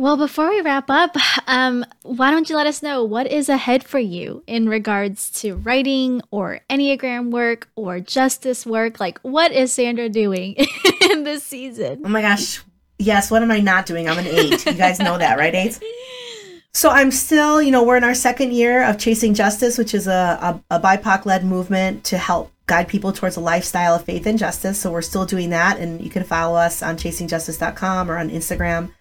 [0.00, 1.14] Well, before we wrap up,
[1.46, 5.56] um, why don't you let us know what is ahead for you in regards to
[5.56, 8.98] writing or Enneagram work or justice work?
[8.98, 10.56] Like, what is Sandra doing
[11.10, 12.00] in this season?
[12.02, 12.62] Oh my gosh.
[12.98, 14.08] Yes, what am I not doing?
[14.08, 14.64] I'm an eight.
[14.64, 15.78] you guys know that, right, eight?
[16.72, 20.06] So I'm still, you know, we're in our second year of Chasing Justice, which is
[20.06, 24.24] a, a, a BIPOC led movement to help guide people towards a lifestyle of faith
[24.24, 24.80] and justice.
[24.80, 25.78] So we're still doing that.
[25.78, 28.92] And you can follow us on chasingjustice.com or on Instagram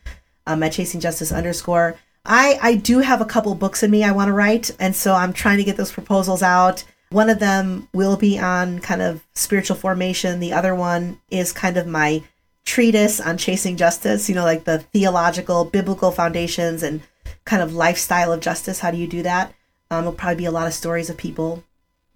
[0.50, 1.98] um, at chasing justice underscore.
[2.26, 5.14] I, I do have a couple books in me I want to write, and so
[5.14, 6.84] I'm trying to get those proposals out.
[7.12, 10.40] One of them will be on kind of spiritual formation.
[10.40, 12.24] The other one is kind of my
[12.66, 17.02] treatise on chasing justice, you know, like the theological, biblical foundations and
[17.46, 18.80] kind of lifestyle of justice.
[18.80, 19.54] How do you do that?
[19.90, 21.64] Um, it'll probably be a lot of stories of people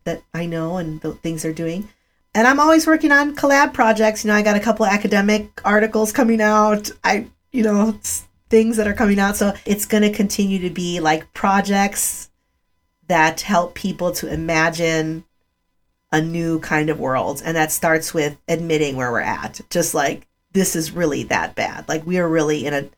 [0.04, 1.90] that I know and the things they're doing.
[2.36, 4.24] And I'm always working on collab projects.
[4.24, 6.92] You know, I got a couple academic articles coming out.
[7.04, 7.98] I you know,
[8.50, 9.38] things that are coming out.
[9.38, 12.30] So it's going to continue to be like projects
[13.08, 15.24] that help people to imagine
[16.12, 17.42] a new kind of world.
[17.46, 19.62] And that starts with admitting where we're at.
[19.70, 21.88] Just like, this is really that bad.
[21.88, 22.90] Like, we're really in a,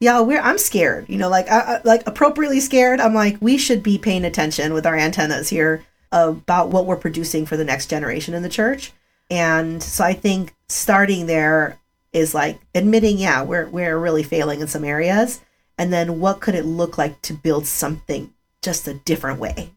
[0.00, 3.00] yeah, we're, I'm scared, you know, like, I, like appropriately scared.
[3.00, 7.46] I'm like, we should be paying attention with our antennas here about what we're producing
[7.46, 8.92] for the next generation in the church.
[9.30, 11.78] And so I think starting there
[12.18, 15.40] is like admitting, yeah, we're we're really failing in some areas.
[15.78, 19.72] And then what could it look like to build something just a different way?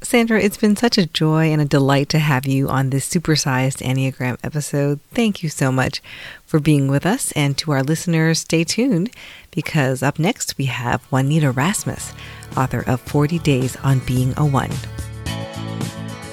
[0.00, 3.82] Sandra, it's been such a joy and a delight to have you on this supersized
[3.82, 5.00] Enneagram episode.
[5.12, 6.00] Thank you so much
[6.46, 7.32] for being with us.
[7.32, 9.10] And to our listeners, stay tuned
[9.50, 12.12] because up next we have Juanita Rasmus,
[12.56, 14.70] author of 40 Days on Being a One.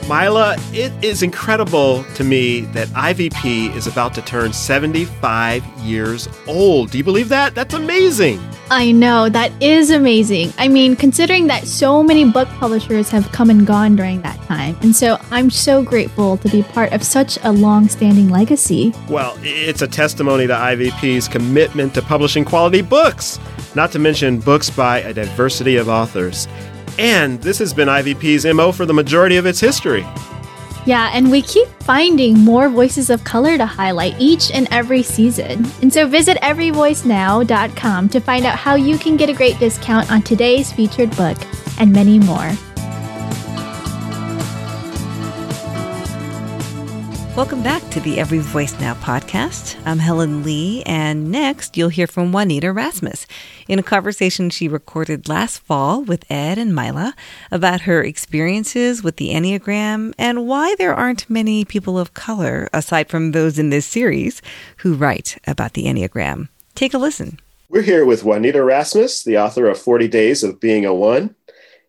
[0.08, 6.92] Mila, it is incredible to me that IVP is about to turn 75 years old.
[6.92, 7.56] Do you believe that?
[7.56, 8.40] That's amazing.
[8.70, 10.54] I know, that is amazing.
[10.60, 14.78] I mean, considering that so many book publishers have come and gone during that time.
[14.82, 18.94] And so I'm so grateful to be part of such a long standing legacy.
[19.10, 23.40] Well, it's a testimony to IVP's commitment to publishing quality books,
[23.74, 26.48] not to mention books by a diversity of authors.
[26.98, 30.06] And this has been IVP's MO for the majority of its history.
[30.86, 35.66] Yeah, and we keep finding more voices of color to highlight each and every season.
[35.82, 40.22] And so visit everyvoicenow.com to find out how you can get a great discount on
[40.22, 41.38] today's featured book
[41.80, 42.52] and many more.
[47.36, 49.76] Welcome back to the Every Voice Now podcast.
[49.86, 53.28] I'm Helen Lee, and next you'll hear from Juanita Rasmus
[53.68, 57.14] in a conversation she recorded last fall with Ed and Mila
[57.52, 63.10] about her experiences with the Enneagram and why there aren't many people of color, aside
[63.10, 64.42] from those in this series,
[64.78, 66.48] who write about the Enneagram.
[66.74, 67.42] Take a listen.
[67.68, 71.36] We're here with Juanita Rasmus, the author of 40 Days of Being a One.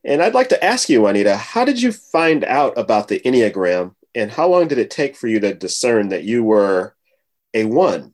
[0.04, 3.94] And I'd like to ask you, Juanita, how did you find out about the Enneagram
[4.16, 6.96] and how long did it take for you to discern that you were
[7.52, 8.12] a one?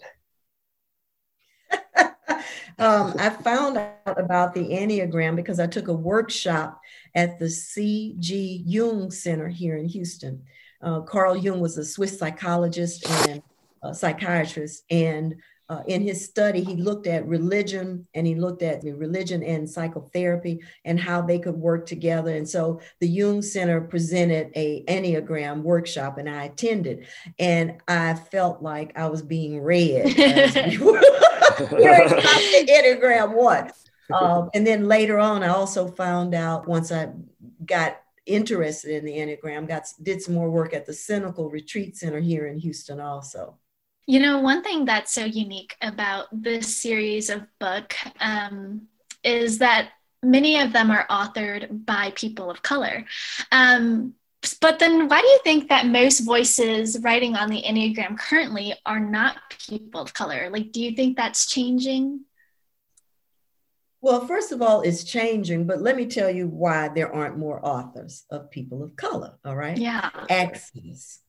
[2.78, 6.80] um, I found out about the Enneagram because I took a workshop
[7.14, 8.64] at the C.G.
[8.66, 10.42] Jung Center here in Houston.
[10.82, 13.42] Uh, Carl Jung was a Swiss psychologist and
[13.92, 15.36] psychiatrist, and
[15.72, 20.60] uh, in his study, he looked at religion and he looked at religion and psychotherapy
[20.84, 22.34] and how they could work together.
[22.36, 27.06] And so the Jung Center presented a Enneagram workshop, and I attended,
[27.38, 30.18] and I felt like I was being read.
[30.18, 33.74] As we were, the Enneagram what?
[34.12, 37.08] Um, and then later on, I also found out once I
[37.64, 42.20] got interested in the Enneagram, got did some more work at the Cenacle Retreat Center
[42.20, 43.56] here in Houston, also.
[44.06, 48.88] You know, one thing that's so unique about this series of book um,
[49.22, 49.90] is that
[50.22, 53.04] many of them are authored by people of color.
[53.50, 54.14] Um,
[54.60, 58.98] but then why do you think that most voices writing on the Enneagram currently are
[58.98, 59.36] not
[59.68, 60.50] people of color?
[60.50, 62.24] Like, do you think that's changing?
[64.00, 67.64] Well, first of all, it's changing, but let me tell you why there aren't more
[67.64, 69.38] authors of people of color.
[69.44, 69.78] All right.
[69.78, 70.10] Yeah.
[70.28, 71.20] Access.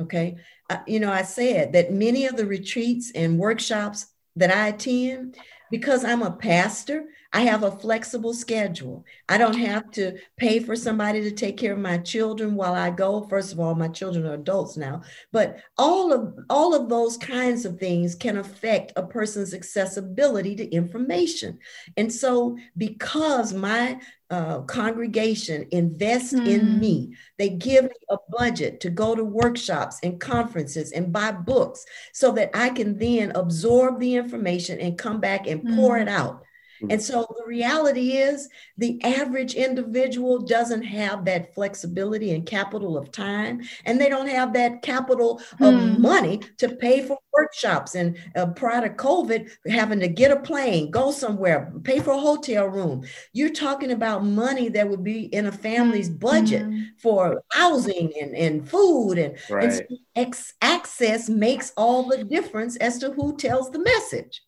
[0.00, 0.36] Okay.
[0.68, 5.36] Uh, you know, I said that many of the retreats and workshops that I attend,
[5.70, 9.04] because I'm a pastor, I have a flexible schedule.
[9.28, 12.90] I don't have to pay for somebody to take care of my children while I
[12.90, 13.22] go.
[13.22, 17.64] First of all, my children are adults now, but all of all of those kinds
[17.64, 21.58] of things can affect a person's accessibility to information.
[21.96, 26.46] And so because my uh, congregation invest mm.
[26.46, 26.78] in hmm.
[26.78, 27.16] me.
[27.36, 32.30] They give me a budget to go to workshops and conferences and buy books so
[32.32, 35.74] that I can then absorb the information and come back and mm.
[35.74, 36.02] pour hmm.
[36.02, 36.44] it out.
[36.82, 37.00] And mm-hmm.
[37.00, 43.60] so the reality is, the average individual doesn't have that flexibility and capital of time,
[43.84, 46.00] and they don't have that capital of hmm.
[46.00, 47.94] money to pay for workshops.
[47.94, 52.18] And uh, prior to COVID, having to get a plane, go somewhere, pay for a
[52.18, 53.04] hotel room.
[53.32, 56.80] You're talking about money that would be in a family's budget hmm.
[56.98, 59.18] for housing and, and food.
[59.18, 59.64] And, right.
[59.64, 59.82] and so
[60.16, 64.42] ex- access makes all the difference as to who tells the message.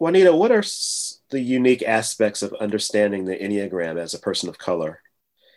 [0.00, 0.64] Juanita, what are
[1.28, 5.02] the unique aspects of understanding the Enneagram as a person of color,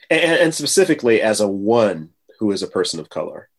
[0.09, 3.49] and, and specifically as a one who is a person of color?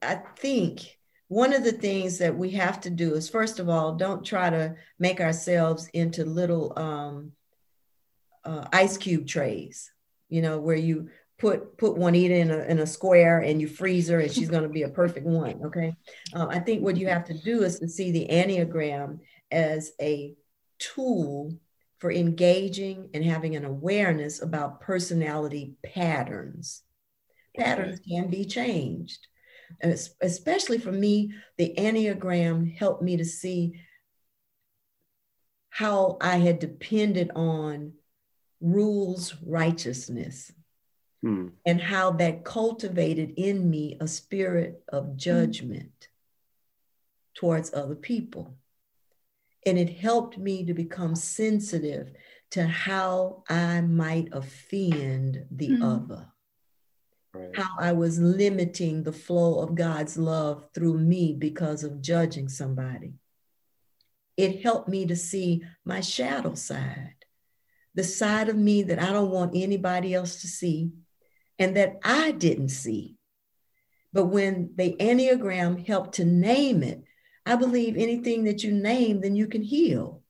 [0.00, 0.98] I think
[1.28, 4.48] one of the things that we have to do is, first of all, don't try
[4.48, 7.32] to make ourselves into little um,
[8.42, 9.92] uh, ice cube trays,
[10.30, 14.08] you know, where you put put Juanita in a, in a square and you freeze
[14.08, 15.60] her and she's going to be a perfect one.
[15.66, 15.94] Okay.
[16.34, 19.18] Uh, I think what you have to do is to see the Enneagram
[19.50, 20.34] as a
[20.78, 21.58] tool
[21.98, 26.82] for engaging and having an awareness about personality patterns.
[27.56, 29.26] Patterns can be changed.
[30.20, 33.80] Especially for me, the Enneagram helped me to see
[35.68, 37.92] how I had depended on
[38.60, 40.52] rules righteousness.
[41.22, 41.48] hmm.
[41.66, 46.08] and how that cultivated in me a spirit of judgment
[47.34, 48.56] towards other people.
[49.66, 52.12] And it helped me to become sensitive
[52.52, 55.82] to how I might offend the mm.
[55.82, 56.26] other.
[57.32, 57.56] Right.
[57.56, 63.14] How I was limiting the flow of God's love through me because of judging somebody.
[64.36, 67.14] It helped me to see my shadow side,
[67.94, 70.90] the side of me that I don't want anybody else to see
[71.58, 73.16] and that I didn't see.
[74.12, 77.04] But when the Enneagram helped to name it,
[77.46, 80.22] I believe anything that you name, then you can heal.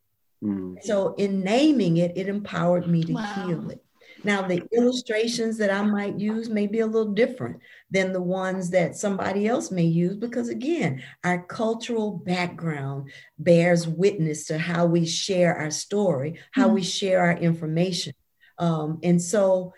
[0.42, 0.82] Mm.
[0.82, 3.46] So in naming it, it empowered me to wow.
[3.46, 3.84] heal it.
[4.22, 8.70] Now, the illustrations that I might use may be a little different than the ones
[8.70, 15.06] that somebody else may use, because again, our cultural background bears witness to how we
[15.06, 18.12] share our story, how mm we share our information.
[18.58, 19.72] Um, and so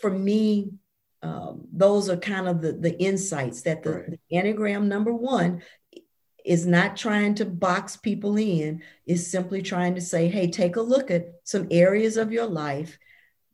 [0.00, 0.72] for me,
[1.22, 4.10] um, those are kind of the, the insights that the, right.
[4.10, 5.62] the Enneagram number one
[6.48, 10.80] is not trying to box people in, is simply trying to say, hey, take a
[10.80, 12.98] look at some areas of your life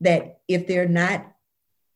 [0.01, 1.26] that if they're not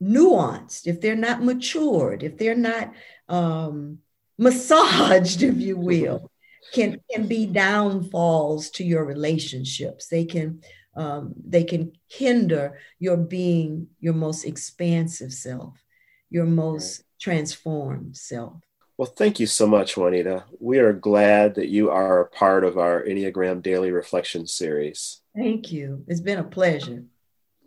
[0.02, 2.92] nuanced, if they're not matured, if they're not
[3.28, 3.98] um,
[4.38, 6.32] massaged, if you will,
[6.72, 10.08] can, can be downfalls to your relationships.
[10.08, 10.62] They can
[10.96, 15.80] um, they can hinder your being your most expansive self,
[16.28, 18.67] your most transformed self.
[18.98, 20.42] Well, thank you so much, Juanita.
[20.58, 25.20] We are glad that you are a part of our Enneagram Daily Reflection series.
[25.36, 26.04] Thank you.
[26.08, 27.04] It's been a pleasure.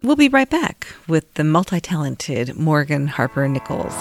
[0.03, 3.95] We'll be right back with the multi talented Morgan Harper Nichols.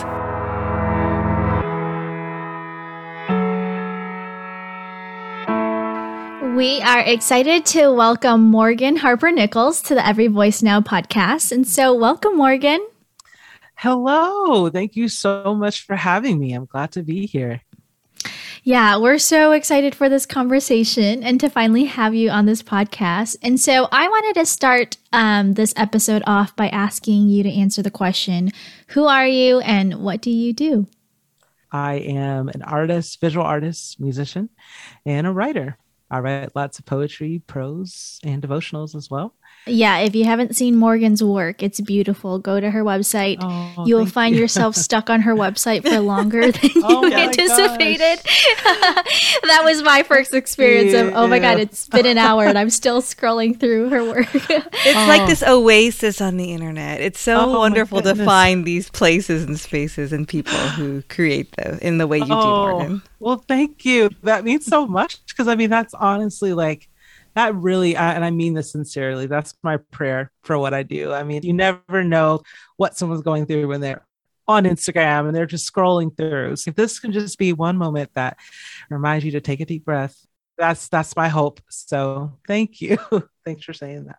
[6.57, 11.53] We are excited to welcome Morgan Harper Nichols to the Every Voice Now podcast.
[11.53, 12.85] And so, welcome, Morgan.
[13.81, 14.68] Hello.
[14.68, 16.53] Thank you so much for having me.
[16.53, 17.62] I'm glad to be here.
[18.62, 23.37] Yeah, we're so excited for this conversation and to finally have you on this podcast.
[23.43, 27.81] And so I wanted to start um, this episode off by asking you to answer
[27.81, 28.51] the question
[28.89, 30.87] Who are you and what do you do?
[31.72, 34.51] I am an artist, visual artist, musician,
[35.07, 35.78] and a writer.
[36.11, 39.35] I write lots of poetry, prose, and devotionals as well.
[39.66, 42.38] Yeah, if you haven't seen Morgan's work, it's beautiful.
[42.38, 43.36] Go to her website.
[43.40, 44.40] Oh, you will find you.
[44.40, 48.20] yourself stuck on her website for longer than oh you anticipated.
[48.24, 51.02] that was my first experience yeah.
[51.02, 54.28] of, oh my God, it's been an hour and I'm still scrolling through her work.
[54.34, 55.06] it's oh.
[55.06, 55.62] like this oh.
[55.62, 57.00] oasis on the internet.
[57.00, 61.78] It's so oh, wonderful to find these places and spaces and people who create them
[61.82, 63.02] in the way you do, oh, Morgan.
[63.18, 64.11] Well, thank you.
[64.22, 66.88] That means so much because I mean, that's honestly like,
[67.35, 71.12] that really uh, and i mean this sincerely that's my prayer for what i do.
[71.12, 72.43] I mean you never know
[72.76, 74.07] what someone's going through when they're
[74.49, 76.57] on instagram and they're just scrolling through.
[76.57, 78.37] So if this can just be one moment that
[78.89, 80.16] reminds you to take a deep breath
[80.61, 81.61] that's that's my hope.
[81.70, 82.99] So thank you.
[83.45, 84.18] Thanks for saying that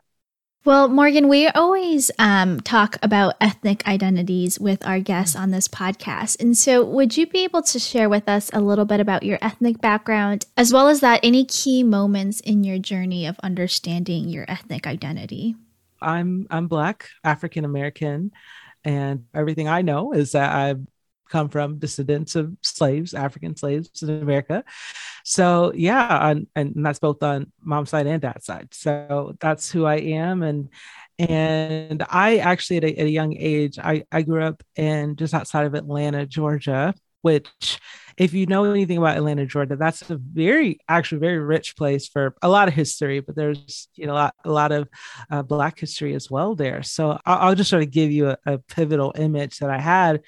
[0.64, 6.40] well, Morgan, we always um, talk about ethnic identities with our guests on this podcast.
[6.40, 9.40] And so, would you be able to share with us a little bit about your
[9.42, 14.46] ethnic background, as well as that any key moments in your journey of understanding your
[14.48, 15.56] ethnic identity?
[16.00, 18.32] I'm I'm Black, African American,
[18.84, 20.86] and everything I know is that I've
[21.28, 24.64] come from descendants of slaves, African slaves in America.
[25.24, 28.70] So yeah, and, and that's both on mom's side and dad's side.
[28.72, 30.44] So that's who I am.
[30.44, 30.70] And
[31.20, 35.34] and I actually at a, at a young age, I, I grew up in just
[35.34, 37.80] outside of Atlanta, Georgia, which
[38.18, 42.36] if you know anything about Atlanta, Georgia, that's a very, actually, very rich place for
[42.42, 43.20] a lot of history.
[43.20, 44.90] But there's, you know, a lot, a lot of
[45.30, 46.82] uh, Black history as well there.
[46.84, 50.22] So I'll, I'll just sort of give you a, a pivotal image that I had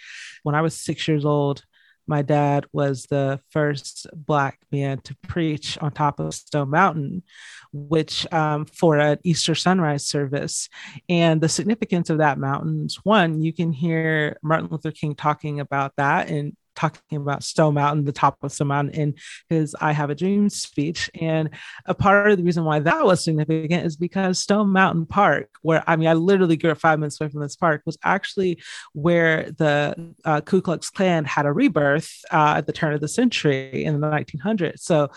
[0.44, 1.64] when I was six years old
[2.08, 7.24] my dad was the first black man to preach on top of stone mountain
[7.72, 10.70] which um, for an easter sunrise service.
[11.10, 15.60] And the significance of that mountain is one you can hear martin luther king talking
[15.60, 19.16] about that and talking about Stone Mountain, the top of Stone Mountain in
[19.50, 21.10] his I Have a Dream speech.
[21.20, 21.50] And
[21.86, 25.84] a part of the reason why that was significant is because Stone Mountain Park, where
[25.88, 28.62] I mean, I literally grew up five minutes away from this park, was actually
[28.94, 33.08] where the uh, Ku Klux Klan had a rebirth uh, at the turn of the
[33.08, 34.80] century in the 1900s.
[34.80, 35.10] So,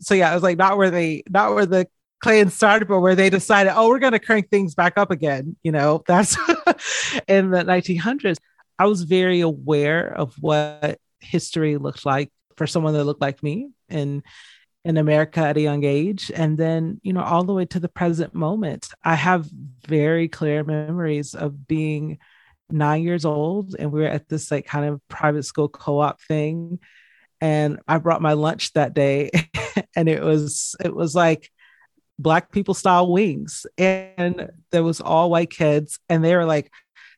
[0.00, 1.86] so yeah, it was like not where they, not where the
[2.24, 5.56] Klan started, but where they decided, oh, we're going to crank things back up again.
[5.62, 6.36] You know, that's
[7.28, 8.36] in the 1900s.
[8.78, 13.70] I was very aware of what history looked like for someone that looked like me
[13.88, 14.22] in
[14.84, 16.30] in America at a young age.
[16.34, 19.48] And then you know all the way to the present moment I have
[19.86, 22.18] very clear memories of being
[22.70, 26.78] nine years old and we were at this like kind of private school co-op thing.
[27.40, 29.30] And i brought my lunch that day
[29.96, 31.50] and it was it was like
[32.18, 33.66] black people style wings.
[33.78, 36.70] And there was all white kids and they were like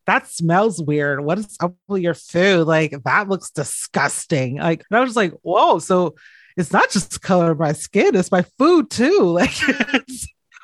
[0.07, 1.25] that smells weird.
[1.25, 2.67] What is up with your food?
[2.67, 4.59] Like that looks disgusting.
[4.59, 6.15] Like and i was like whoa so
[6.57, 9.23] it's not just color of my skin it's my food too.
[9.37, 9.53] Like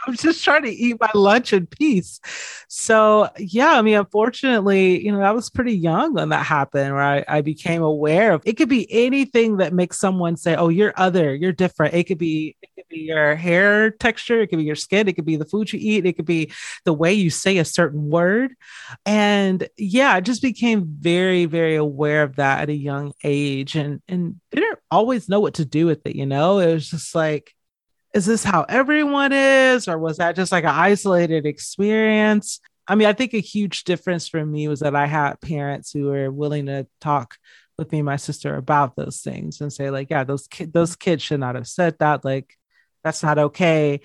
[0.06, 2.20] I'm just trying to eat my lunch in peace.
[2.68, 7.02] So yeah, I mean, unfortunately, you know, I was pretty young when that happened, where
[7.02, 10.92] I, I became aware of it could be anything that makes someone say, Oh, you're
[10.96, 11.94] other, you're different.
[11.94, 15.14] It could be it could be your hair texture, it could be your skin, it
[15.14, 16.50] could be the food you eat, it could be
[16.84, 18.54] the way you say a certain word.
[19.06, 24.02] And yeah, I just became very, very aware of that at a young age and
[24.08, 26.58] and didn't always know what to do with it, you know.
[26.58, 27.54] It was just like
[28.14, 29.88] is this how everyone is?
[29.88, 32.60] Or was that just like an isolated experience?
[32.88, 36.06] I mean i think a huge difference for me was that i had parents who
[36.06, 37.36] were willing to talk
[37.78, 40.96] with me and my sister about those things and say like yeah those kids those
[40.96, 42.24] kids should not have said that.
[42.24, 42.56] Like
[43.02, 44.00] that's not okay.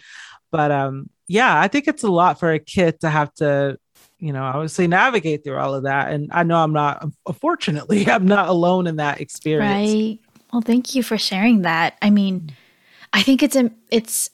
[0.52, 3.78] But um yeah i think it's a lot for a kid to have to
[4.18, 6.12] you know obviously navigate through all of that.
[6.12, 9.92] And i know i'm not unfortunately i'm not alone in that experience.
[9.92, 10.20] Right.
[10.54, 11.98] Well thank you for sharing that.
[12.02, 12.52] I mean
[13.14, 13.58] I think it's
[13.92, 14.30] it's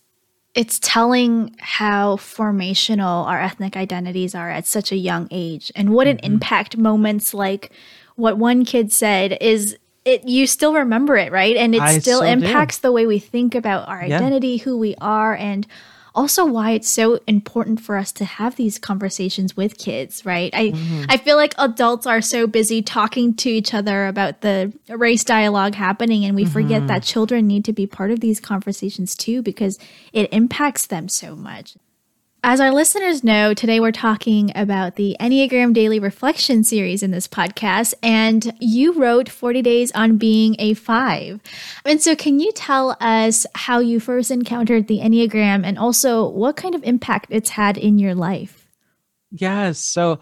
[0.54, 6.08] it's telling how formational our ethnic identities are at such a young age and what
[6.08, 6.34] an mm-hmm.
[6.34, 7.72] impact moments like
[8.16, 12.20] what one kid said is it you still remember it right and it I still
[12.20, 12.88] so impacts do.
[12.88, 14.64] the way we think about our identity yeah.
[14.64, 15.66] who we are and
[16.16, 20.54] also why it's so important for us to have these conversations with kids, right?
[20.54, 21.06] I mm-hmm.
[21.10, 25.76] I feel like adults are so busy talking to each other about the race dialogue
[25.76, 26.54] happening and we mm-hmm.
[26.54, 29.80] forget that children need to be part of these conversations too because
[30.12, 31.76] it impacts them so much.
[32.46, 37.26] As our listeners know, today we're talking about the Enneagram Daily Reflection series in this
[37.26, 41.40] podcast, and you wrote 40 Days on Being a Five.
[41.86, 46.58] And so, can you tell us how you first encountered the Enneagram and also what
[46.58, 48.68] kind of impact it's had in your life?
[49.32, 49.80] Yes.
[49.80, 50.20] So,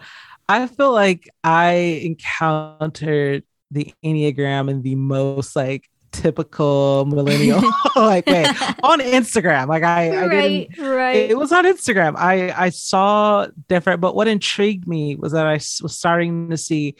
[0.48, 1.72] I feel like I
[2.04, 3.42] encountered
[3.72, 7.60] the Enneagram in the most like typical millennial
[7.96, 8.44] like way
[8.82, 9.66] on Instagram.
[9.68, 11.16] Like I, I right, didn't, right.
[11.16, 12.14] It, it was on Instagram.
[12.16, 16.96] I I saw different, but what intrigued me was that I was starting to see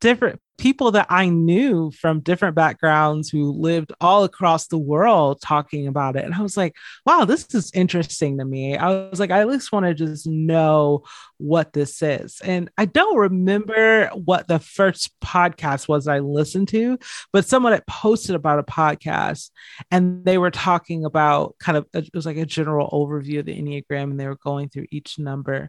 [0.00, 5.86] different people that I knew from different backgrounds who lived all across the world talking
[5.86, 6.24] about it.
[6.24, 8.76] And I was like, wow, this is interesting to me.
[8.76, 11.04] I was like, I at least want to just know
[11.38, 12.40] what this is.
[12.42, 16.98] And I don't remember what the first podcast was I listened to,
[17.32, 19.50] but someone had posted about a podcast
[19.90, 23.60] and they were talking about kind of, it was like a general overview of the
[23.60, 25.68] Enneagram and they were going through each number.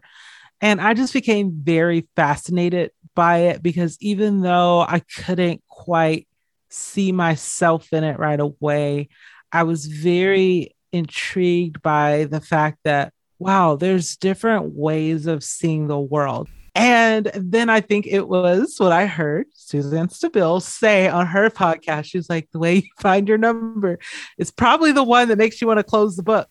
[0.60, 6.26] And I just became very fascinated by it because even though I couldn't quite
[6.70, 9.08] see myself in it right away,
[9.52, 15.98] I was very intrigued by the fact that, wow, there's different ways of seeing the
[15.98, 16.48] world.
[16.74, 22.04] And then I think it was what I heard Suzanne Stabile say on her podcast.
[22.04, 23.98] She's like, the way you find your number
[24.38, 26.48] is probably the one that makes you want to close the book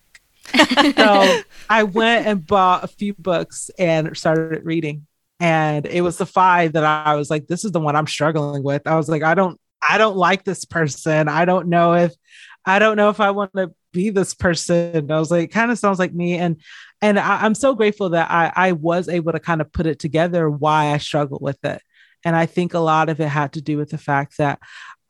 [0.96, 5.08] so I went and bought a few books and started reading.
[5.40, 8.64] And it was the five that I was like, this is the one I'm struggling
[8.64, 8.88] with.
[8.88, 11.28] I was like, I don't, I don't like this person.
[11.28, 12.14] I don't know if,
[12.66, 15.12] I don't know if I want to be this person.
[15.12, 16.36] I was like, kind of sounds like me.
[16.38, 16.60] And,
[17.02, 20.00] and I, I'm so grateful that I, I was able to kind of put it
[20.00, 21.82] together why I struggled with it.
[22.26, 24.60] And I think a lot of it had to do with the fact that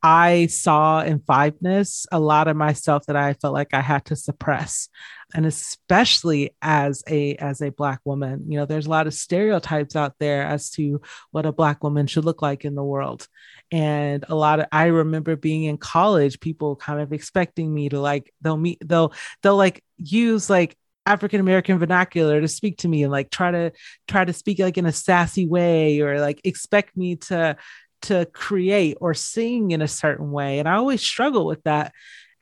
[0.04, 4.16] I saw in fiveness a lot of myself that I felt like I had to
[4.16, 4.90] suppress.
[5.34, 9.96] And especially as a as a black woman you know there's a lot of stereotypes
[9.96, 13.28] out there as to what a black woman should look like in the world.
[13.72, 18.00] And a lot of i remember being in college people kind of expecting me to
[18.00, 20.78] like they'll meet they'll they'll like use like
[21.08, 23.72] African American vernacular to speak to me and like try to
[24.08, 27.56] try to speak like in a sassy way or like expect me to
[28.04, 31.94] to create or sing in a certain way and I always struggle with that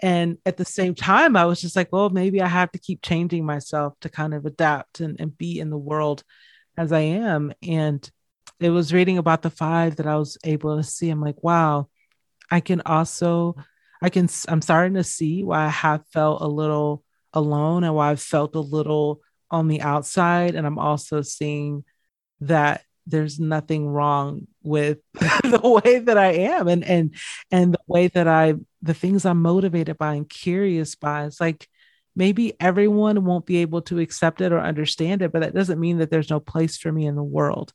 [0.02, 3.02] and at the same time, I was just like, well, maybe I have to keep
[3.02, 6.24] changing myself to kind of adapt and, and be in the world
[6.78, 7.54] as I am.
[7.64, 8.08] And
[8.60, 11.10] it was reading about the five that I was able to see.
[11.10, 11.90] I'm like, wow,
[12.52, 13.56] I can also,
[14.02, 17.04] I can, I'm starting to see why I have felt a little
[17.34, 20.56] alone and why I've felt a little on the outside.
[20.56, 21.84] And I'm also seeing
[22.42, 27.16] that there's nothing wrong with the way that I am and and
[27.52, 31.26] and the way that I the things I'm motivated by and curious by.
[31.26, 31.68] It's like
[32.16, 35.98] maybe everyone won't be able to accept it or understand it, but that doesn't mean
[36.00, 37.74] that there's no place for me in the world.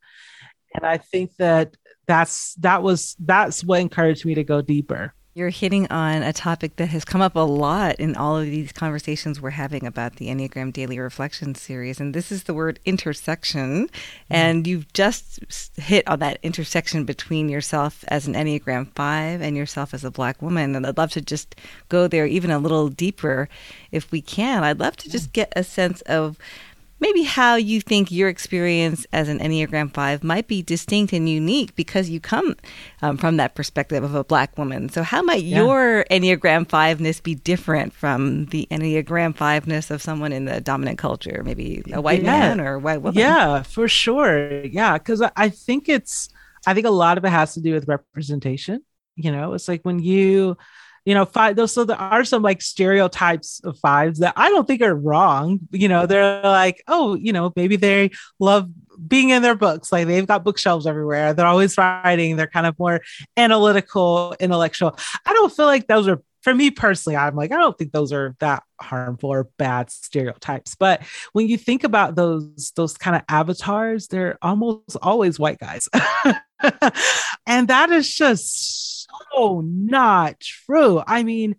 [0.74, 1.76] and I think that
[2.07, 5.14] that's that was that's what encouraged me to go deeper.
[5.33, 8.72] You're hitting on a topic that has come up a lot in all of these
[8.72, 12.01] conversations we're having about the Enneagram Daily Reflection series.
[12.01, 13.87] And this is the word intersection.
[13.87, 13.93] Mm-hmm.
[14.28, 15.39] And you've just
[15.76, 20.43] hit on that intersection between yourself as an Enneagram 5 and yourself as a Black
[20.43, 20.74] woman.
[20.74, 21.55] And I'd love to just
[21.89, 23.49] go there even a little deeper
[23.93, 24.64] if we can.
[24.64, 26.39] I'd love to just get a sense of
[27.01, 31.74] maybe how you think your experience as an Enneagram 5 might be distinct and unique
[31.74, 32.57] because you come
[33.03, 34.88] um, from that perspective of a Black woman.
[34.88, 35.59] So, how might yeah.
[35.59, 40.61] your Enneagram 5 ness be different from the Enneagram 5 ness of someone in the
[40.61, 42.38] dominant culture, maybe a white yeah.
[42.38, 43.18] man or a white woman?
[43.18, 44.64] Yeah, for sure.
[44.64, 46.28] Yeah, because I think it's,
[46.66, 48.82] I think a lot of it has to do with representation.
[49.16, 50.57] You know, it's like when you,
[51.05, 54.66] you know, five those so there are some like stereotypes of fives that I don't
[54.66, 55.61] think are wrong.
[55.70, 58.68] You know, they're like, oh, you know, maybe they love
[59.07, 59.90] being in their books.
[59.92, 61.32] Like they've got bookshelves everywhere.
[61.32, 62.36] They're always writing.
[62.36, 63.01] They're kind of more
[63.36, 64.96] analytical, intellectual.
[65.24, 68.12] I don't feel like those are for me personally, I'm like, I don't think those
[68.12, 70.74] are that harmful or bad stereotypes.
[70.74, 75.88] But when you think about those those kind of avatars, they're almost always white guys.
[77.46, 78.99] and that is just
[79.33, 81.03] so not true.
[81.07, 81.57] I mean,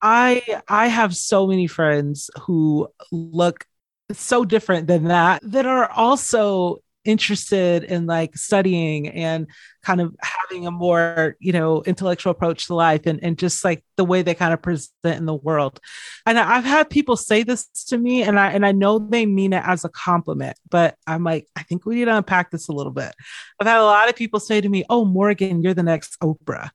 [0.00, 3.64] I I have so many friends who look
[4.12, 9.46] so different than that that are also interested in like studying and
[9.82, 13.82] kind of having a more you know intellectual approach to life and, and just like
[13.96, 15.80] the way they kind of present in the world.
[16.26, 19.52] And i've had people say this to me and i and i know they mean
[19.54, 22.72] it as a compliment but i'm like i think we need to unpack this a
[22.72, 23.14] little bit.
[23.58, 26.70] I've had a lot of people say to me oh morgan you're the next oprah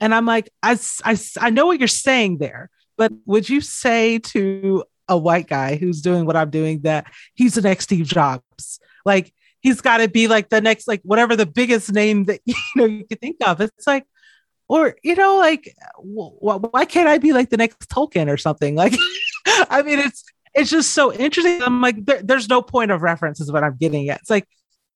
[0.00, 4.18] and i'm like i i, I know what you're saying there but would you say
[4.18, 8.80] to a white guy who's doing what i'm doing that he's the next steve jobs?
[9.06, 12.54] Like he's got to be like the next like whatever the biggest name that you
[12.74, 13.62] know you could think of.
[13.62, 14.04] It's like
[14.68, 18.74] or you know like why can't i be like the next tolkien or something?
[18.86, 18.94] Like
[19.70, 20.24] i mean it's
[20.54, 21.62] it's just so interesting.
[21.62, 24.20] I'm like there, there's no point of reference is what i'm getting at.
[24.20, 24.48] It's like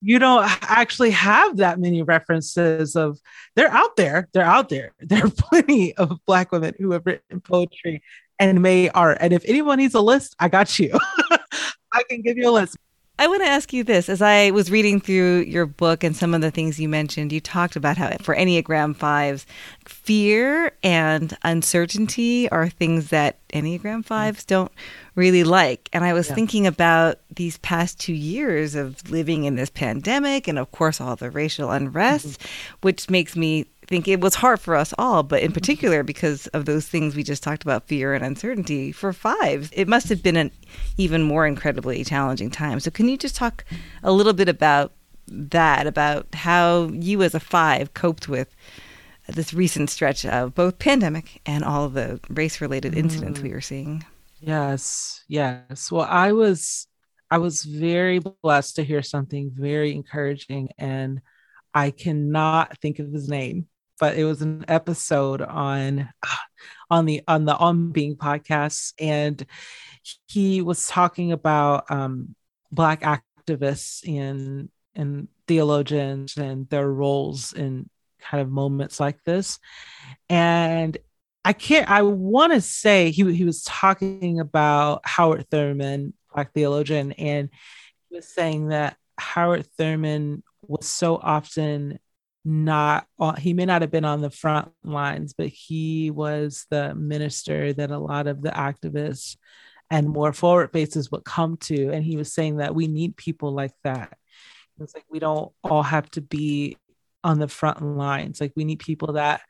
[0.02, 3.18] you don't actually have that many references of
[3.54, 4.92] they're out there they're out there.
[5.00, 8.02] There are plenty of black women who have written poetry
[8.38, 10.98] and may art and if anyone needs a list i got you.
[11.92, 12.76] I can give you a list
[13.20, 14.08] I want to ask you this.
[14.08, 17.40] As I was reading through your book and some of the things you mentioned, you
[17.40, 19.44] talked about how for Enneagram 5s,
[19.84, 24.72] fear and uncertainty are things that Enneagram 5s don't
[25.16, 25.90] really like.
[25.92, 26.34] And I was yeah.
[26.34, 31.14] thinking about these past two years of living in this pandemic and, of course, all
[31.14, 32.78] the racial unrest, mm-hmm.
[32.80, 36.64] which makes me think it was hard for us all, but in particular because of
[36.64, 40.36] those things we just talked about fear and uncertainty for fives, it must have been
[40.36, 40.52] an
[40.96, 42.78] even more incredibly challenging time.
[42.78, 43.64] So, can you just talk
[44.04, 44.92] a little bit about
[45.26, 48.54] that, about how you as a five coped with
[49.26, 53.42] this recent stretch of both pandemic and all of the race related incidents mm.
[53.42, 54.04] we were seeing?
[54.38, 55.90] Yes, yes.
[55.90, 56.86] Well, I was.
[57.32, 61.20] I was very blessed to hear something very encouraging and
[61.72, 63.68] I cannot think of his name
[64.00, 66.08] but it was an episode on
[66.90, 68.94] on the on the on being podcast.
[68.98, 69.44] And
[70.26, 72.34] he was talking about um
[72.72, 77.88] black activists and and theologians and their roles in
[78.18, 79.60] kind of moments like this.
[80.28, 80.98] And
[81.42, 87.12] i can't i want to say he, he was talking about howard thurman black theologian
[87.12, 87.48] and
[88.10, 91.98] he was saying that howard thurman was so often
[92.44, 93.06] not
[93.38, 97.90] he may not have been on the front lines but he was the minister that
[97.90, 99.36] a lot of the activists
[99.90, 101.90] and more forward faces would come to.
[101.90, 104.16] And he was saying that we need people like that.
[104.80, 106.76] It's like we don't all have to be
[107.24, 108.40] on the front lines.
[108.40, 109.42] Like we need people that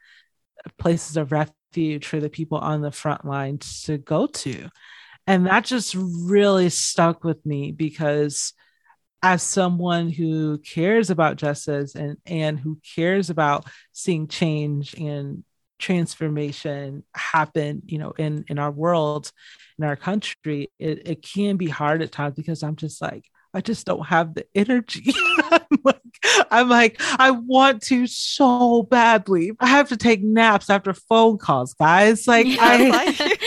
[0.78, 4.68] places of refuge for the people on the front lines to go to.
[5.26, 8.54] And that just really stuck with me because
[9.22, 15.44] as someone who cares about justice and and who cares about seeing change and
[15.78, 19.32] transformation happen you know in in our world
[19.78, 23.60] in our country it, it can be hard at times because i'm just like i
[23.60, 25.12] just don't have the energy.
[25.50, 26.00] I'm, like,
[26.50, 29.52] I'm like i want to so badly.
[29.58, 32.26] I have to take naps after phone calls guys.
[32.28, 33.38] Like yeah, i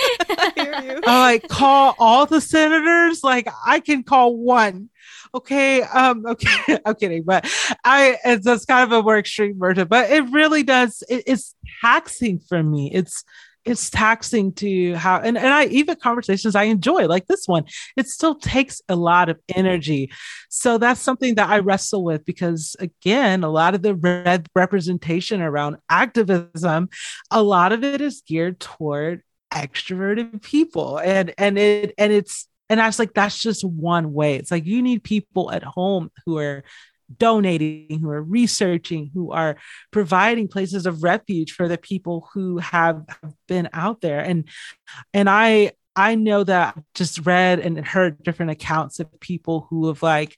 [0.74, 4.90] I, I like call all the senators like i can call one
[5.36, 7.46] okay, um, okay, I'm kidding, but
[7.84, 11.04] I it's just kind of a more extreme version, but it really does.
[11.10, 12.92] It, it's taxing for me.
[12.94, 13.24] It's
[13.66, 17.64] it's taxing to how and, and I even conversations I enjoy like this one,
[17.96, 20.12] it still takes a lot of energy.
[20.50, 25.42] So that's something that I wrestle with because again, a lot of the red representation
[25.42, 26.90] around activism,
[27.32, 30.98] a lot of it is geared toward extroverted people.
[30.98, 34.36] And and it and it's and I was like, that's just one way.
[34.36, 36.64] It's like you need people at home who are
[37.18, 39.58] donating, who are researching, who are
[39.92, 43.06] providing places of refuge for the people who have
[43.48, 44.20] been out there.
[44.20, 44.48] And
[45.14, 50.02] and I I know that just read and heard different accounts of people who have
[50.02, 50.38] like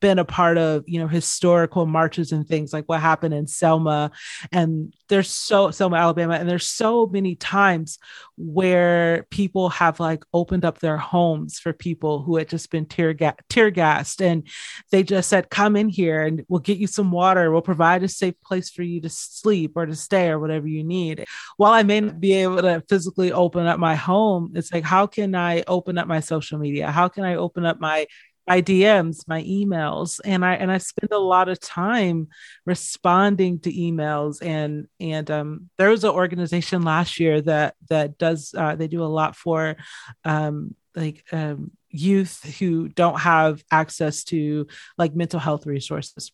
[0.00, 4.10] been a part of you know historical marches and things like what happened in Selma
[4.52, 7.98] and there's so Selma Alabama and there's so many times
[8.36, 13.14] where people have like opened up their homes for people who had just been tear,
[13.14, 14.46] ga- tear gassed and
[14.90, 17.50] they just said come in here and we'll get you some water.
[17.50, 20.84] We'll provide a safe place for you to sleep or to stay or whatever you
[20.84, 21.24] need.
[21.56, 25.06] While I may not be able to physically open up my home it's like how
[25.06, 26.90] can I open up my social media?
[26.90, 28.06] How can I open up my
[28.46, 32.28] my DMs, my emails, and I and I spend a lot of time
[32.64, 34.44] responding to emails.
[34.44, 39.02] And and um, there was an organization last year that that does uh, they do
[39.02, 39.76] a lot for
[40.24, 44.66] um, like um, youth who don't have access to
[44.96, 46.32] like mental health resources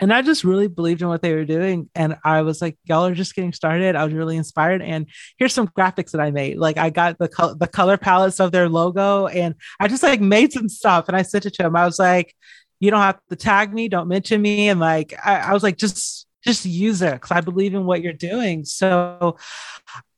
[0.00, 1.88] and I just really believed in what they were doing.
[1.94, 3.94] And I was like, y'all are just getting started.
[3.94, 4.82] I was really inspired.
[4.82, 5.06] And
[5.38, 6.58] here's some graphics that I made.
[6.58, 10.20] Like I got the color, the color palettes of their logo and I just like
[10.20, 11.76] made some stuff and I sent it to him.
[11.76, 12.34] I was like,
[12.80, 14.68] you don't have to tag me, don't mention me.
[14.68, 18.02] And like, I, I was like, just, just use it because I believe in what
[18.02, 18.64] you're doing.
[18.64, 19.36] So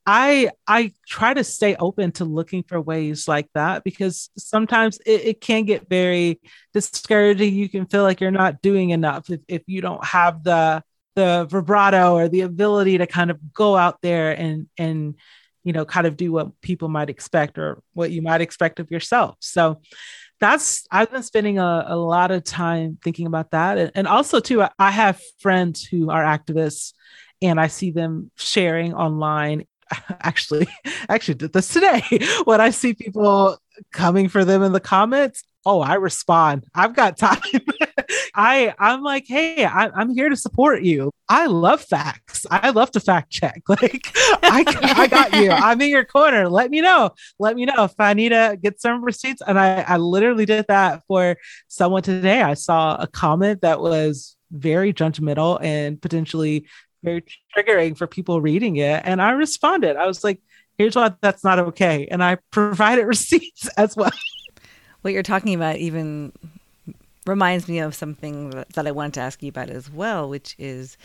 [0.06, 5.24] I I try to stay open to looking for ways like that because sometimes it,
[5.24, 6.40] it, can get very
[6.72, 7.54] discouraging.
[7.54, 10.82] You can feel like you're not doing enough if, if you don't have the
[11.16, 15.16] the vibrato or the ability to kind of go out there and and
[15.64, 18.90] you know kind of do what people might expect or what you might expect of
[18.92, 19.36] yourself.
[19.40, 19.80] So
[20.38, 23.76] that's I've been spending a, a lot of time thinking about that.
[23.78, 26.92] And, and also too, I have friends who are activists
[27.42, 29.64] and I see them sharing online
[30.20, 30.66] actually
[31.08, 32.02] actually did this today.
[32.44, 33.58] When i see people
[33.92, 36.64] coming for them in the comments oh i respond.
[36.74, 37.40] I've got time.
[38.34, 41.10] I i'm like hey I, i'm here to support you.
[41.28, 42.46] I love facts.
[42.50, 43.62] I love to fact check.
[43.68, 44.10] Like
[44.42, 44.64] I,
[44.96, 45.50] I got you.
[45.50, 46.48] I'm in your corner.
[46.48, 47.10] Let me know.
[47.38, 49.42] Let me know if i need to get some receipts.
[49.46, 51.36] And i i literally did that for
[51.68, 52.42] someone today.
[52.42, 56.66] I saw a comment that was very judgmental and potentially
[57.06, 57.24] very
[57.56, 59.02] triggering for people reading it.
[59.04, 59.96] And I responded.
[59.96, 60.40] I was like,
[60.76, 62.06] here's why that's not okay.
[62.10, 64.10] And I provided receipts as well.
[65.02, 66.32] What you're talking about even
[67.26, 70.96] reminds me of something that I wanted to ask you about as well, which is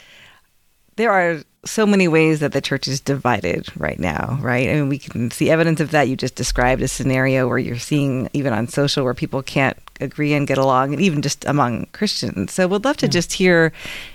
[0.95, 4.69] there are so many ways that the church is divided right now, right?
[4.69, 6.07] I mean, we can see evidence of that.
[6.09, 10.33] You just described a scenario where you're seeing, even on social, where people can't agree
[10.33, 12.51] and get along, and even just among Christians.
[12.53, 13.11] So, we'd love to yeah.
[13.11, 13.71] just hear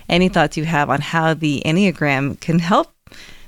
[0.09, 2.91] any thoughts you have on how the Enneagram can help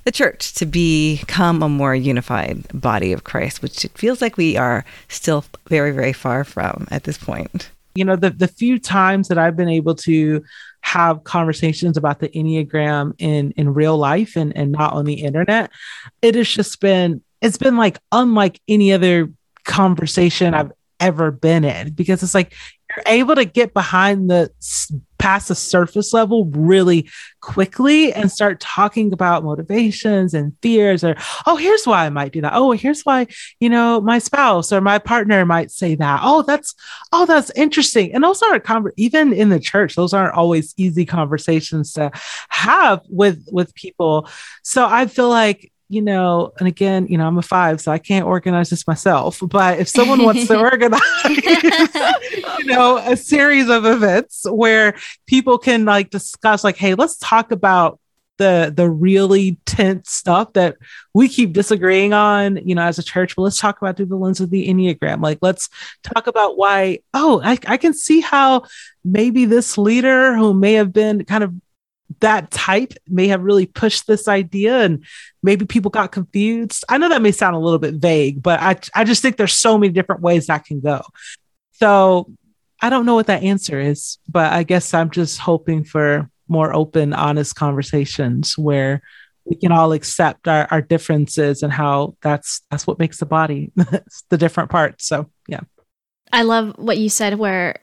[0.03, 4.57] the church to become a more unified body of Christ, which it feels like we
[4.57, 7.69] are still very, very far from at this point.
[7.95, 10.43] You know, the, the few times that I've been able to
[10.81, 15.69] have conversations about the Enneagram in in real life and, and not on the internet,
[16.21, 19.31] it has just been it's been like unlike any other
[19.65, 22.53] conversation I've ever been in because it's like
[22.89, 24.51] you're able to get behind the
[25.19, 27.09] past the surface level really
[27.41, 32.41] quickly and start talking about motivations and fears or oh here's why i might do
[32.41, 32.53] that.
[32.55, 33.27] Oh here's why
[33.59, 36.21] you know my spouse or my partner might say that.
[36.23, 36.73] Oh that's
[37.11, 38.13] oh that's interesting.
[38.13, 42.11] And those aren't conver- even in the church those aren't always easy conversations to
[42.49, 44.27] have with with people.
[44.63, 47.97] So i feel like you know, and again, you know, I'm a five, so I
[47.97, 49.39] can't organize this myself.
[49.41, 51.01] But if someone wants to organize,
[52.59, 57.51] you know, a series of events where people can like discuss, like, hey, let's talk
[57.51, 57.99] about
[58.37, 60.77] the the really tense stuff that
[61.13, 63.35] we keep disagreeing on, you know, as a church.
[63.35, 65.21] But let's talk about through the lens of the Enneagram.
[65.21, 65.69] Like, let's
[66.03, 68.63] talk about why, oh, I, I can see how
[69.03, 71.53] maybe this leader who may have been kind of
[72.19, 75.05] that type may have really pushed this idea and
[75.43, 76.83] maybe people got confused.
[76.89, 79.53] I know that may sound a little bit vague, but I, I just think there's
[79.53, 81.01] so many different ways that can go.
[81.73, 82.31] So
[82.81, 86.73] I don't know what that answer is, but I guess I'm just hoping for more
[86.73, 89.01] open, honest conversations where
[89.45, 93.71] we can all accept our, our differences and how that's that's what makes the body
[94.29, 95.05] the different parts.
[95.05, 95.61] So yeah.
[96.31, 97.79] I love what you said where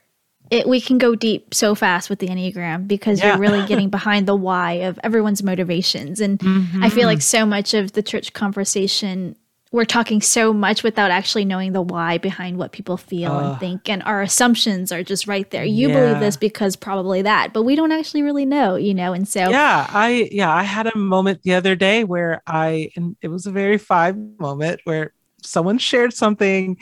[0.51, 3.29] it, we can go deep so fast with the Enneagram because yeah.
[3.29, 6.19] you're really getting behind the why of everyone's motivations.
[6.19, 6.83] And mm-hmm.
[6.83, 9.35] I feel like so much of the church conversation,
[9.71, 13.59] we're talking so much without actually knowing the why behind what people feel uh, and
[13.59, 13.89] think.
[13.89, 15.65] And our assumptions are just right there.
[15.65, 15.99] You yeah.
[15.99, 19.13] believe this because probably that, but we don't actually really know, you know?
[19.13, 23.17] And so, yeah, I, yeah, I had a moment the other day where I, and
[23.21, 26.77] it was a very five moment where someone shared something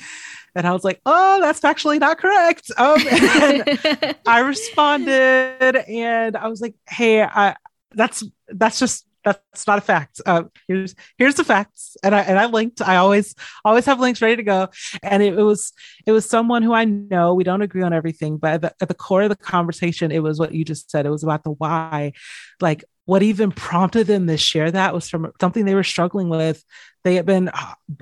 [0.56, 2.72] and I was like, oh, that's actually not correct.
[2.78, 2.95] Um,
[4.26, 7.56] I responded and I was like, hey, I,
[7.91, 10.22] that's, that's just, that's not a fact.
[10.26, 11.97] Uh, here's, here's the facts.
[12.03, 13.34] And I, and I linked, I always,
[13.66, 14.70] always have links ready to go.
[15.01, 15.74] And it, it was,
[16.06, 18.88] it was someone who I know, we don't agree on everything, but at the, at
[18.88, 21.06] the core of the conversation, it was what you just said.
[21.06, 22.14] It was about the why,
[22.62, 26.64] like, what even prompted them to share that was from something they were struggling with.
[27.06, 27.51] They had been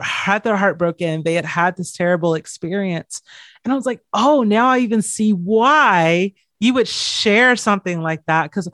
[0.01, 1.23] had their heart broken.
[1.23, 3.21] They had had this terrible experience.
[3.63, 6.31] And I was like, oh, now I even see why
[6.61, 8.49] you would share something like that.
[8.49, 8.69] Cause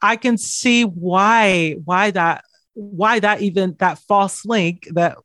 [0.00, 5.18] I can see why, why that, why that even that false link that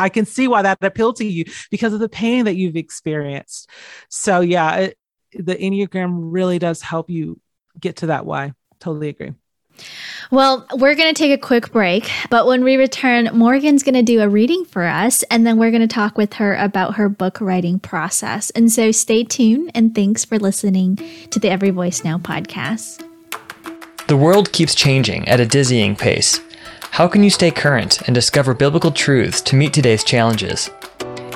[0.00, 3.70] I can see why that appealed to you because of the pain that you've experienced.
[4.10, 4.98] So yeah, it,
[5.32, 7.40] the Enneagram really does help you
[7.78, 8.52] get to that why.
[8.80, 9.34] Totally agree.
[10.30, 14.02] Well, we're going to take a quick break, but when we return, Morgan's going to
[14.02, 17.08] do a reading for us, and then we're going to talk with her about her
[17.08, 18.50] book writing process.
[18.50, 20.96] And so stay tuned, and thanks for listening
[21.30, 23.04] to the Every Voice Now podcast.
[24.08, 26.40] The world keeps changing at a dizzying pace.
[26.90, 30.70] How can you stay current and discover biblical truths to meet today's challenges?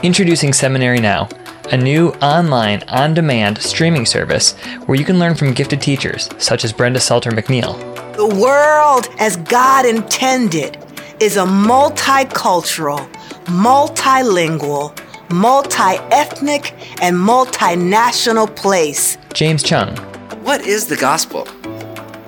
[0.02, 1.28] Introducing Seminary Now,
[1.70, 4.52] a new online, on demand streaming service
[4.86, 7.90] where you can learn from gifted teachers such as Brenda Salter McNeil
[8.20, 10.76] the world as God intended
[11.20, 13.10] is a multicultural,
[13.46, 14.92] multilingual,
[15.32, 19.16] multi ethnic, and multinational place.
[19.32, 19.98] James Choung.
[20.42, 21.48] What is the gospel?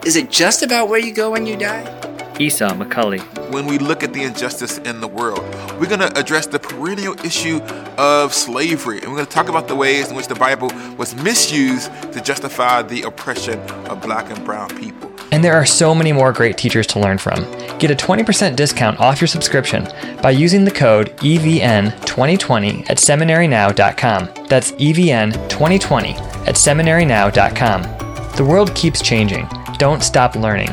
[0.06, 2.01] Is it just about where you go when you die?
[2.40, 3.20] Esau McCaulley.
[3.52, 5.40] When we look at the injustice in the world,
[5.78, 7.60] we're going to address the perennial issue
[7.98, 8.98] of slavery.
[9.00, 12.20] And we're going to talk about the ways in which the Bible was misused to
[12.20, 13.58] justify the oppression
[13.88, 15.12] of black and brown people.
[15.32, 17.40] And there are so many more great teachers to learn from.
[17.78, 19.88] Get a 20% discount off your subscription
[20.22, 24.46] by using the code EVN2020 at seminarynow.com.
[24.48, 28.36] That's EVN2020 at seminarynow.com.
[28.36, 29.48] The world keeps changing.
[29.78, 30.70] Don't stop learning.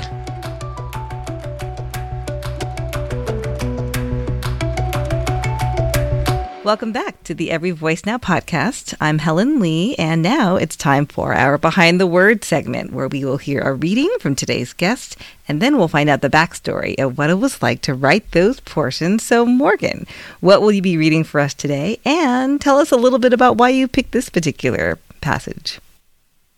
[6.65, 8.93] Welcome back to the Every Voice Now podcast.
[8.99, 13.23] I'm Helen Lee, and now it's time for our Behind the Word segment, where we
[13.23, 15.15] will hear a reading from today's guest,
[15.47, 18.59] and then we'll find out the backstory of what it was like to write those
[18.59, 19.23] portions.
[19.23, 20.05] So, Morgan,
[20.41, 21.97] what will you be reading for us today?
[22.03, 25.79] And tell us a little bit about why you picked this particular passage.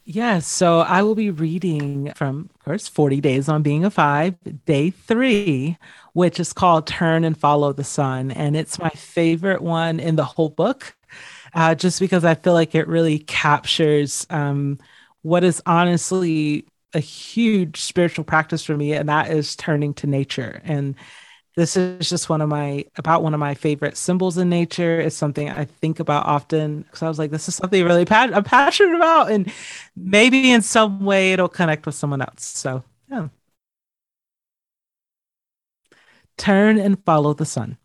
[0.03, 4.35] Yes, so I will be reading from, of course, 40 Days on Being a Five,
[4.65, 5.77] day three,
[6.13, 8.31] which is called Turn and Follow the Sun.
[8.31, 10.95] And it's my favorite one in the whole book,
[11.53, 14.79] uh, just because I feel like it really captures um,
[15.21, 20.61] what is honestly a huge spiritual practice for me, and that is turning to nature.
[20.65, 20.95] And
[21.55, 24.99] this is just one of my about one of my favorite symbols in nature.
[24.99, 28.29] It's something I think about often because I was like, this is something really pa-
[28.33, 29.51] I'm passionate about, and
[29.95, 32.45] maybe in some way it'll connect with someone else.
[32.45, 33.27] So yeah.
[36.37, 37.77] Turn and follow the sun.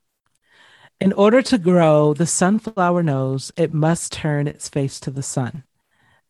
[1.01, 5.64] In order to grow, the sunflower knows it must turn its face to the sun.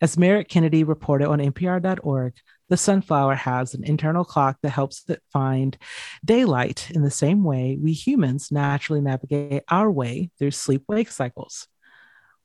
[0.01, 2.35] As Merritt Kennedy reported on NPR.org,
[2.69, 5.79] the sunflower has an internal clock that helps it find
[6.25, 11.69] daylight in the same way we humans naturally navigate our way through sleep wake cycles.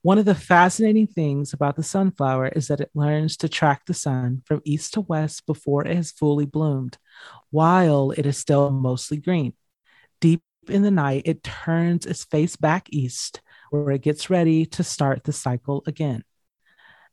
[0.04, 3.94] One of the fascinating things about the sunflower is that it learns to track the
[3.94, 6.98] sun from east to west before it has fully bloomed,
[7.52, 9.54] while it is still mostly green.
[10.20, 14.84] Deep in the night, it turns its face back east, where it gets ready to
[14.84, 16.24] start the cycle again.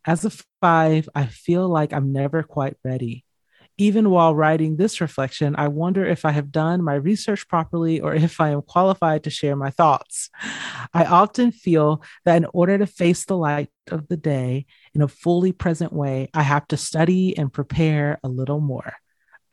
[0.06, 0.30] As a
[0.60, 3.24] five, I feel like I'm never quite ready.
[3.80, 8.12] Even while writing this reflection, I wonder if I have done my research properly or
[8.12, 10.30] if I am qualified to share my thoughts.
[10.92, 15.08] I often feel that in order to face the light of the day in a
[15.08, 18.94] fully present way, I have to study and prepare a little more.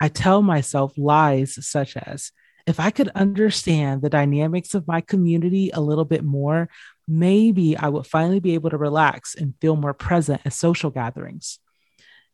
[0.01, 2.31] I tell myself lies such as,
[2.65, 6.67] if I could understand the dynamics of my community a little bit more,
[7.07, 11.59] maybe I would finally be able to relax and feel more present at social gatherings.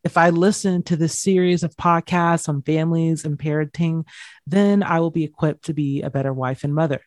[0.03, 4.05] If I listen to this series of podcasts on families and parenting,
[4.47, 7.01] then I will be equipped to be a better wife and mother.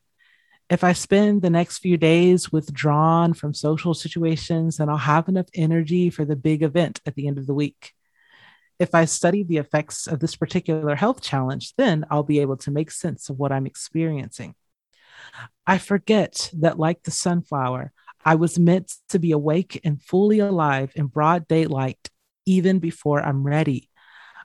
[0.70, 5.48] If I spend the next few days withdrawn from social situations, then I'll have enough
[5.54, 7.92] energy for the big event at the end of the week.
[8.78, 12.70] If I study the effects of this particular health challenge, then I'll be able to
[12.70, 14.54] make sense of what I'm experiencing.
[15.66, 17.92] I forget that, like the sunflower,
[18.24, 22.10] I was meant to be awake and fully alive in broad daylight
[22.46, 23.90] even before I'm ready.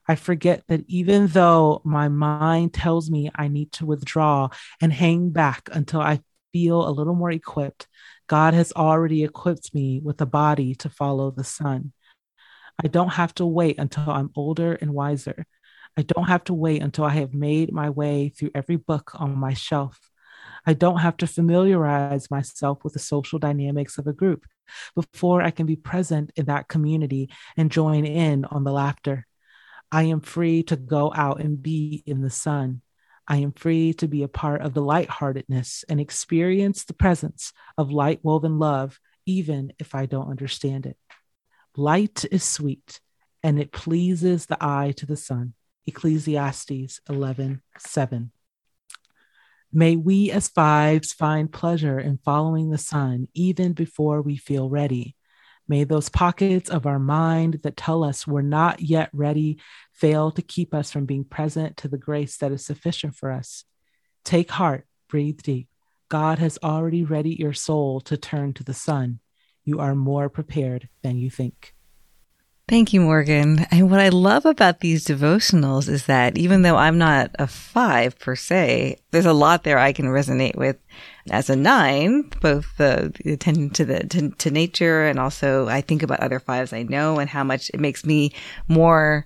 [0.07, 4.49] I forget that even though my mind tells me I need to withdraw
[4.81, 6.21] and hang back until I
[6.51, 7.87] feel a little more equipped,
[8.27, 11.93] God has already equipped me with a body to follow the sun.
[12.83, 15.45] I don't have to wait until I'm older and wiser.
[15.97, 19.37] I don't have to wait until I have made my way through every book on
[19.37, 20.08] my shelf.
[20.65, 24.45] I don't have to familiarize myself with the social dynamics of a group
[24.95, 29.25] before I can be present in that community and join in on the laughter.
[29.91, 32.81] I am free to go out and be in the sun.
[33.27, 37.91] I am free to be a part of the lightheartedness and experience the presence of
[37.91, 40.97] light woven love, even if I don't understand it.
[41.75, 42.99] Light is sweet,
[43.43, 45.53] and it pleases the eye to the sun.
[45.85, 48.31] Ecclesiastes 11 7.
[49.71, 55.15] May we as fives find pleasure in following the sun even before we feel ready.
[55.67, 59.59] May those pockets of our mind that tell us we're not yet ready
[59.93, 63.65] fail to keep us from being present to the grace that is sufficient for us.
[64.25, 65.67] Take heart, breathe deep.
[66.09, 69.19] God has already readied your soul to turn to the sun.
[69.63, 71.75] You are more prepared than you think.
[72.69, 73.65] Thank you, Morgan.
[73.71, 78.19] And what I love about these devotionals is that even though I'm not a five
[78.19, 80.77] per se, there's a lot there I can resonate with
[81.31, 85.81] as a nine, both the, the attention to the to, to nature and also I
[85.81, 88.33] think about other fives I know and how much it makes me
[88.67, 89.25] more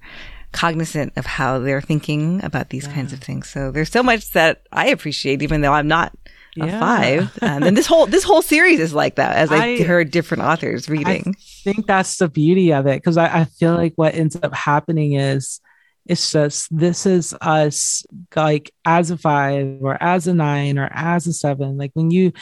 [0.53, 2.93] cognizant of how they're thinking about these yeah.
[2.93, 3.49] kinds of things.
[3.49, 6.15] So there's so much that I appreciate, even though I'm not
[6.55, 6.77] yeah.
[6.77, 7.37] a five.
[7.43, 10.43] Um, and this whole this whole series is like that, as I, I heard different
[10.43, 11.23] authors reading.
[11.27, 14.53] I think that's the beauty of it because I, I feel like what ends up
[14.53, 15.59] happening is
[16.05, 21.27] it's just this is us like as a five or as a nine or as
[21.27, 21.77] a seven.
[21.77, 22.33] Like when you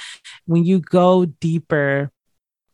[0.45, 2.11] when you go deeper,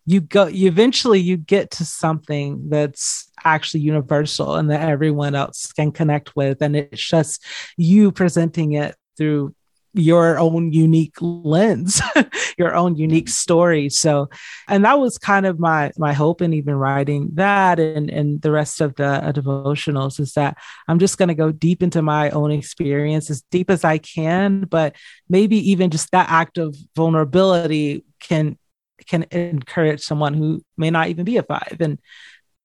[0.06, 5.72] you go you eventually you get to something that's actually universal and that everyone else
[5.74, 9.54] can connect with and it's just you presenting it through
[9.98, 12.02] your own unique lens
[12.58, 13.90] your own unique story.
[13.90, 14.30] So
[14.68, 18.52] and that was kind of my my hope in even writing that and and the
[18.52, 22.30] rest of the uh, devotionals is that i'm just going to go deep into my
[22.32, 24.96] own experience as deep as i can but
[25.30, 28.58] maybe even just that act of vulnerability can
[29.06, 32.00] can encourage someone who may not even be a five and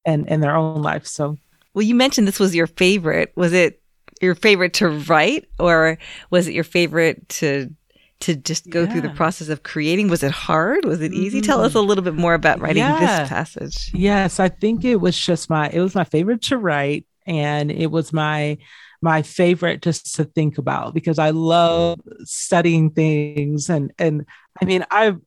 [0.05, 1.07] and in their own life.
[1.07, 1.37] So
[1.75, 3.33] well you mentioned this was your favorite.
[3.37, 3.82] Was it
[4.23, 5.99] your favorite to write or
[6.31, 7.75] was it your favorite to
[8.21, 8.93] to just go yeah.
[8.93, 11.47] through the process of creating was it hard was it easy mm-hmm.
[11.47, 13.21] tell us a little bit more about writing yeah.
[13.21, 17.05] this passage yes i think it was just my it was my favorite to write
[17.27, 18.57] and it was my
[19.01, 24.25] my favorite just to think about because i love studying things and and
[24.61, 25.21] i mean i've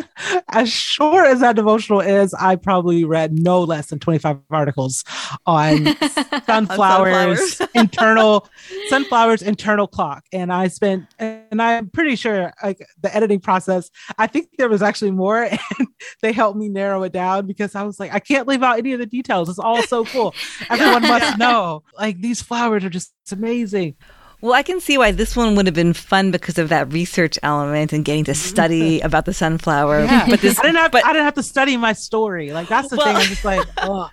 [0.48, 5.04] as short as that devotional is, I probably read no less than 25 articles
[5.46, 5.86] on
[6.46, 7.62] sunflowers, sunflowers.
[7.74, 8.48] internal
[8.88, 10.24] sunflowers internal clock.
[10.32, 14.82] And I spent and I'm pretty sure like the editing process, I think there was
[14.82, 15.88] actually more and
[16.22, 18.92] they helped me narrow it down because I was like, I can't leave out any
[18.92, 19.48] of the details.
[19.48, 20.34] It's all so cool.
[20.70, 21.82] Everyone must know.
[21.98, 23.96] Like these flowers are just amazing.
[24.42, 27.38] Well, I can see why this one would have been fun because of that research
[27.44, 30.04] element and getting to study about the sunflower.
[30.04, 30.26] Yeah.
[30.28, 32.52] But this, I didn't have, but, I didn't have to study my story.
[32.52, 33.16] Like that's the well, thing.
[33.16, 34.10] I'm just like, oh,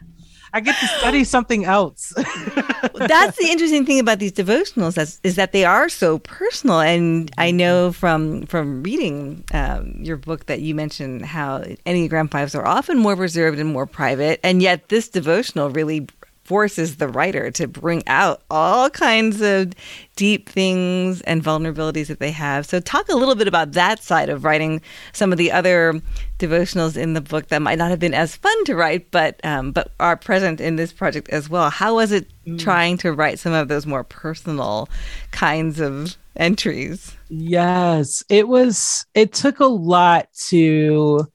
[0.53, 2.13] I get to study something else.
[2.15, 6.79] that's the interesting thing about these devotionals is, is that they are so personal.
[6.79, 12.53] And I know from from reading um, your book that you mentioned how Enneagram fives
[12.53, 16.07] are often more reserved and more private, and yet this devotional really
[16.49, 19.71] forces the writer to bring out all kinds of
[20.15, 22.65] deep things and vulnerabilities that they have.
[22.65, 24.81] So, talk a little bit about that side of writing
[25.13, 26.01] some of the other
[26.39, 29.71] devotionals in the book that might not have been as fun to write, but um,
[29.71, 31.69] but are present in this project as well.
[31.69, 32.57] How was it mm.
[32.57, 34.89] trying to write some of those more personal
[35.29, 37.15] kinds of entries?
[37.29, 39.05] Yes, it was.
[39.13, 41.27] It took a lot to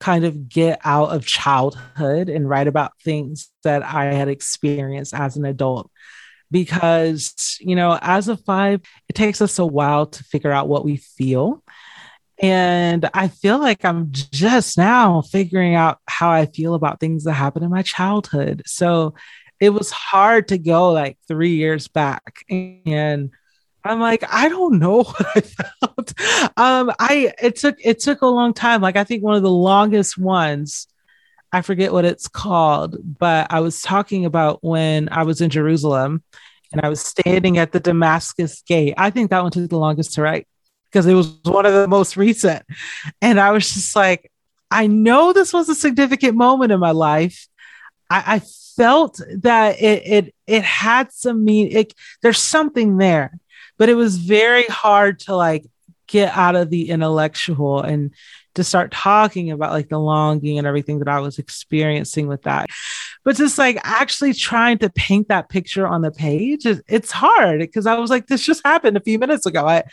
[0.00, 5.36] kind of get out of childhood and write about things that I had experienced as
[5.36, 5.90] an adult.
[6.50, 10.84] Because, you know, as a five, it takes us a while to figure out what
[10.84, 11.62] we feel.
[12.40, 17.32] And I feel like I'm just now figuring out how I feel about things that
[17.32, 18.62] happened in my childhood.
[18.64, 19.14] So
[19.60, 23.30] it was hard to go like three years back and
[23.88, 26.14] I'm like, I don't know what I felt.
[26.56, 28.80] Um, I it took it took a long time.
[28.80, 30.86] Like I think one of the longest ones,
[31.52, 36.22] I forget what it's called, but I was talking about when I was in Jerusalem
[36.72, 38.94] and I was standing at the Damascus gate.
[38.96, 40.46] I think that one took the longest to write
[40.90, 42.64] because it was one of the most recent.
[43.22, 44.30] And I was just like,
[44.70, 47.48] I know this was a significant moment in my life.
[48.10, 48.42] I, I
[48.76, 53.38] felt that it it it had some mean it there's something there,
[53.78, 55.64] but it was very hard to like
[56.08, 58.12] get out of the intellectual and
[58.54, 62.66] to start talking about like the longing and everything that I was experiencing with that.
[63.24, 67.86] But just like actually trying to paint that picture on the page, it's hard because
[67.86, 69.66] I was like, this just happened a few minutes ago.
[69.66, 69.84] I,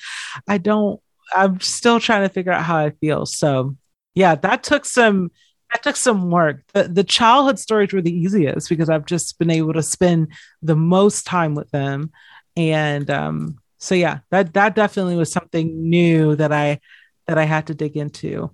[0.48, 1.00] I don't,
[1.36, 3.26] I'm still trying to figure out how I feel.
[3.26, 3.76] So
[4.16, 5.32] yeah, that took some,
[5.72, 6.64] that took some work.
[6.74, 10.30] The, the childhood stories were the easiest because I've just been able to spend
[10.62, 12.12] the most time with them.
[12.56, 16.80] And um, so yeah, that that definitely was something new that I
[17.28, 18.50] that I had to dig into.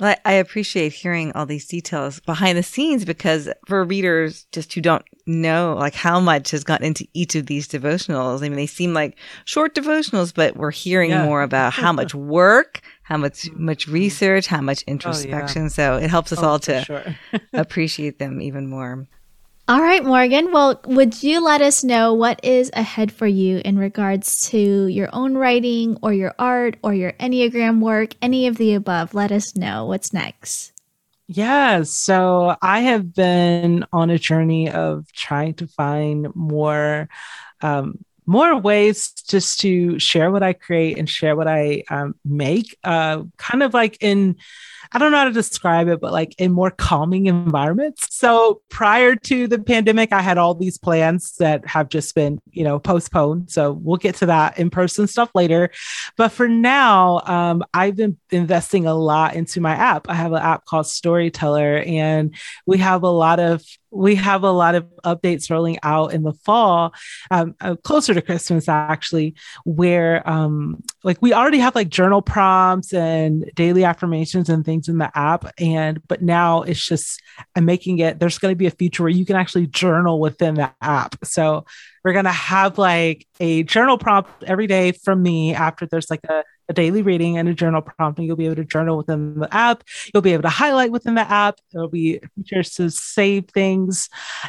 [0.00, 4.80] Well, I appreciate hearing all these details behind the scenes because for readers just who
[4.80, 8.66] don't know like how much has gone into each of these devotionals, I mean, they
[8.66, 11.24] seem like short devotionals, but we're hearing yeah.
[11.24, 13.94] more about how much work, how much much mm-hmm.
[13.94, 15.62] research, how much introspection.
[15.62, 15.68] Oh, yeah.
[15.68, 17.16] So it helps us oh, all to sure.
[17.52, 19.06] appreciate them even more.
[19.68, 20.50] All right, Morgan.
[20.50, 25.10] Well, would you let us know what is ahead for you in regards to your
[25.12, 29.12] own writing or your art or your Enneagram work, any of the above?
[29.12, 30.72] Let us know what's next.
[31.26, 37.10] Yeah, so I have been on a journey of trying to find more
[37.60, 42.74] um, more ways just to share what I create and share what I um, make,
[42.84, 44.36] uh, kind of like in
[44.92, 48.14] I don't know how to describe it, but like in more calming environments.
[48.14, 52.64] So prior to the pandemic, I had all these plans that have just been, you
[52.64, 53.50] know, postponed.
[53.50, 55.70] So we'll get to that in person stuff later.
[56.16, 60.08] But for now, um, I've been investing a lot into my app.
[60.08, 62.34] I have an app called Storyteller, and
[62.66, 66.32] we have a lot of we have a lot of updates rolling out in the
[66.32, 66.92] fall,
[67.30, 69.34] um, uh, closer to Christmas actually,
[69.64, 74.98] where um, like we already have like journal prompts and daily affirmations and things in
[74.98, 77.20] the app, and but now it's just
[77.56, 78.20] I'm making it.
[78.20, 81.16] There's going to be a feature where you can actually journal within the app.
[81.24, 81.64] So
[82.04, 86.24] we're going to have like a journal prompt every day from me after there's like
[86.28, 89.38] a a daily reading and a journal prompt, and you'll be able to journal within
[89.38, 89.84] the app.
[90.12, 91.58] You'll be able to highlight within the app.
[91.72, 94.08] There'll be features to save things,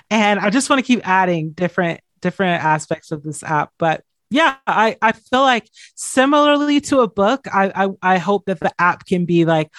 [0.09, 3.71] and I just want to keep adding different different aspects of this app.
[3.77, 8.59] But yeah, I I feel like similarly to a book, I I, I hope that
[8.59, 9.71] the app can be like,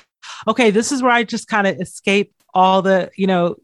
[0.46, 3.56] okay, this is where I just kind of escape all the you know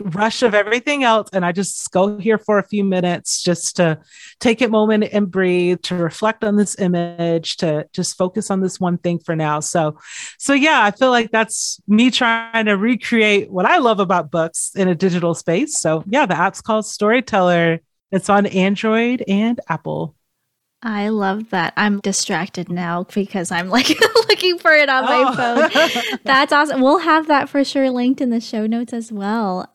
[0.00, 1.28] rush of everything else.
[1.32, 4.00] And i just go here for a few minutes just to
[4.40, 8.80] take a moment and breathe to reflect on this image to just focus on this
[8.80, 9.60] one thing for now.
[9.60, 9.98] So
[10.38, 14.72] so yeah i feel like that's me trying to recreate what i love about books
[14.74, 15.78] in a digital space.
[15.78, 17.80] So yeah the app's called storyteller.
[18.10, 20.14] It's on android and apple
[20.82, 21.72] I love that.
[21.76, 23.88] I'm distracted now because I'm like
[24.28, 25.70] looking for it on my oh.
[25.70, 26.18] phone.
[26.24, 26.80] That's awesome.
[26.80, 29.72] We'll have that for sure linked in the show notes as well.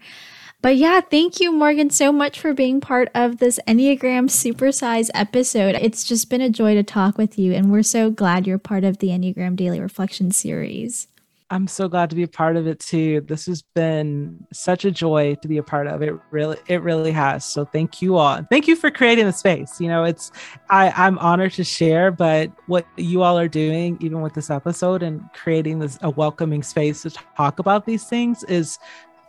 [0.61, 5.75] But yeah, thank you, Morgan, so much for being part of this Enneagram Supersize episode.
[5.75, 8.83] It's just been a joy to talk with you, and we're so glad you're part
[8.83, 11.07] of the Enneagram Daily Reflection series.
[11.49, 13.21] I'm so glad to be a part of it too.
[13.21, 16.01] This has been such a joy to be a part of.
[16.01, 17.45] It really, it really has.
[17.45, 18.43] So thank you all.
[18.49, 19.79] Thank you for creating the space.
[19.79, 20.31] You know, it's
[20.69, 25.01] I, I'm honored to share, but what you all are doing, even with this episode
[25.01, 28.77] and creating this a welcoming space to talk about these things is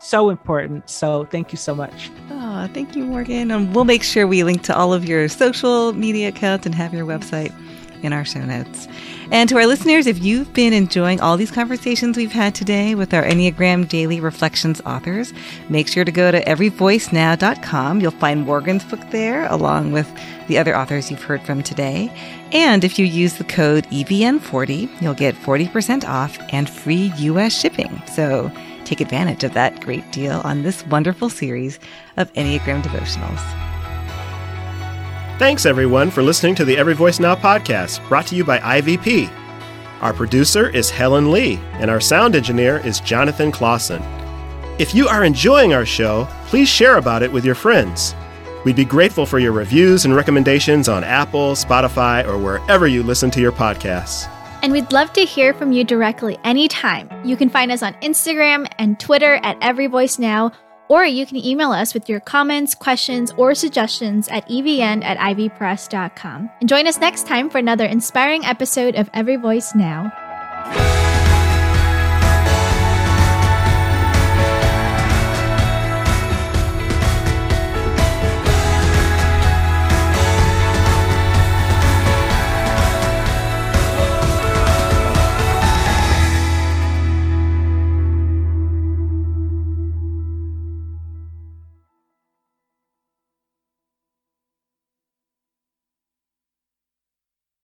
[0.00, 0.90] so important.
[0.90, 2.10] So thank you so much.
[2.30, 3.52] Oh, thank you, Morgan.
[3.52, 6.92] And we'll make sure we link to all of your social media accounts and have
[6.92, 7.54] your website
[8.02, 8.88] in our show notes.
[9.30, 13.12] And to our listeners, if you've been enjoying all these conversations we've had today with
[13.12, 15.34] our Enneagram Daily Reflections authors,
[15.68, 18.00] make sure to go to everyvoicenow.com.
[18.00, 20.10] You'll find Morgan's book there, along with
[20.48, 22.10] the other authors you've heard from today.
[22.52, 28.02] And if you use the code EVN40, you'll get 40% off and free US shipping.
[28.06, 28.50] So
[28.86, 31.78] take advantage of that great deal on this wonderful series
[32.16, 33.67] of Enneagram devotionals.
[35.38, 39.30] Thanks, everyone, for listening to the Every Voice Now podcast, brought to you by IVP.
[40.00, 44.02] Our producer is Helen Lee, and our sound engineer is Jonathan Clausen.
[44.80, 48.16] If you are enjoying our show, please share about it with your friends.
[48.64, 53.30] We'd be grateful for your reviews and recommendations on Apple, Spotify, or wherever you listen
[53.30, 54.28] to your podcasts.
[54.64, 57.08] And we'd love to hear from you directly anytime.
[57.24, 60.50] You can find us on Instagram and Twitter at Every Voice Now
[60.88, 66.50] Or you can email us with your comments, questions, or suggestions at evn at ivpress.com.
[66.60, 70.12] And join us next time for another inspiring episode of Every Voice Now.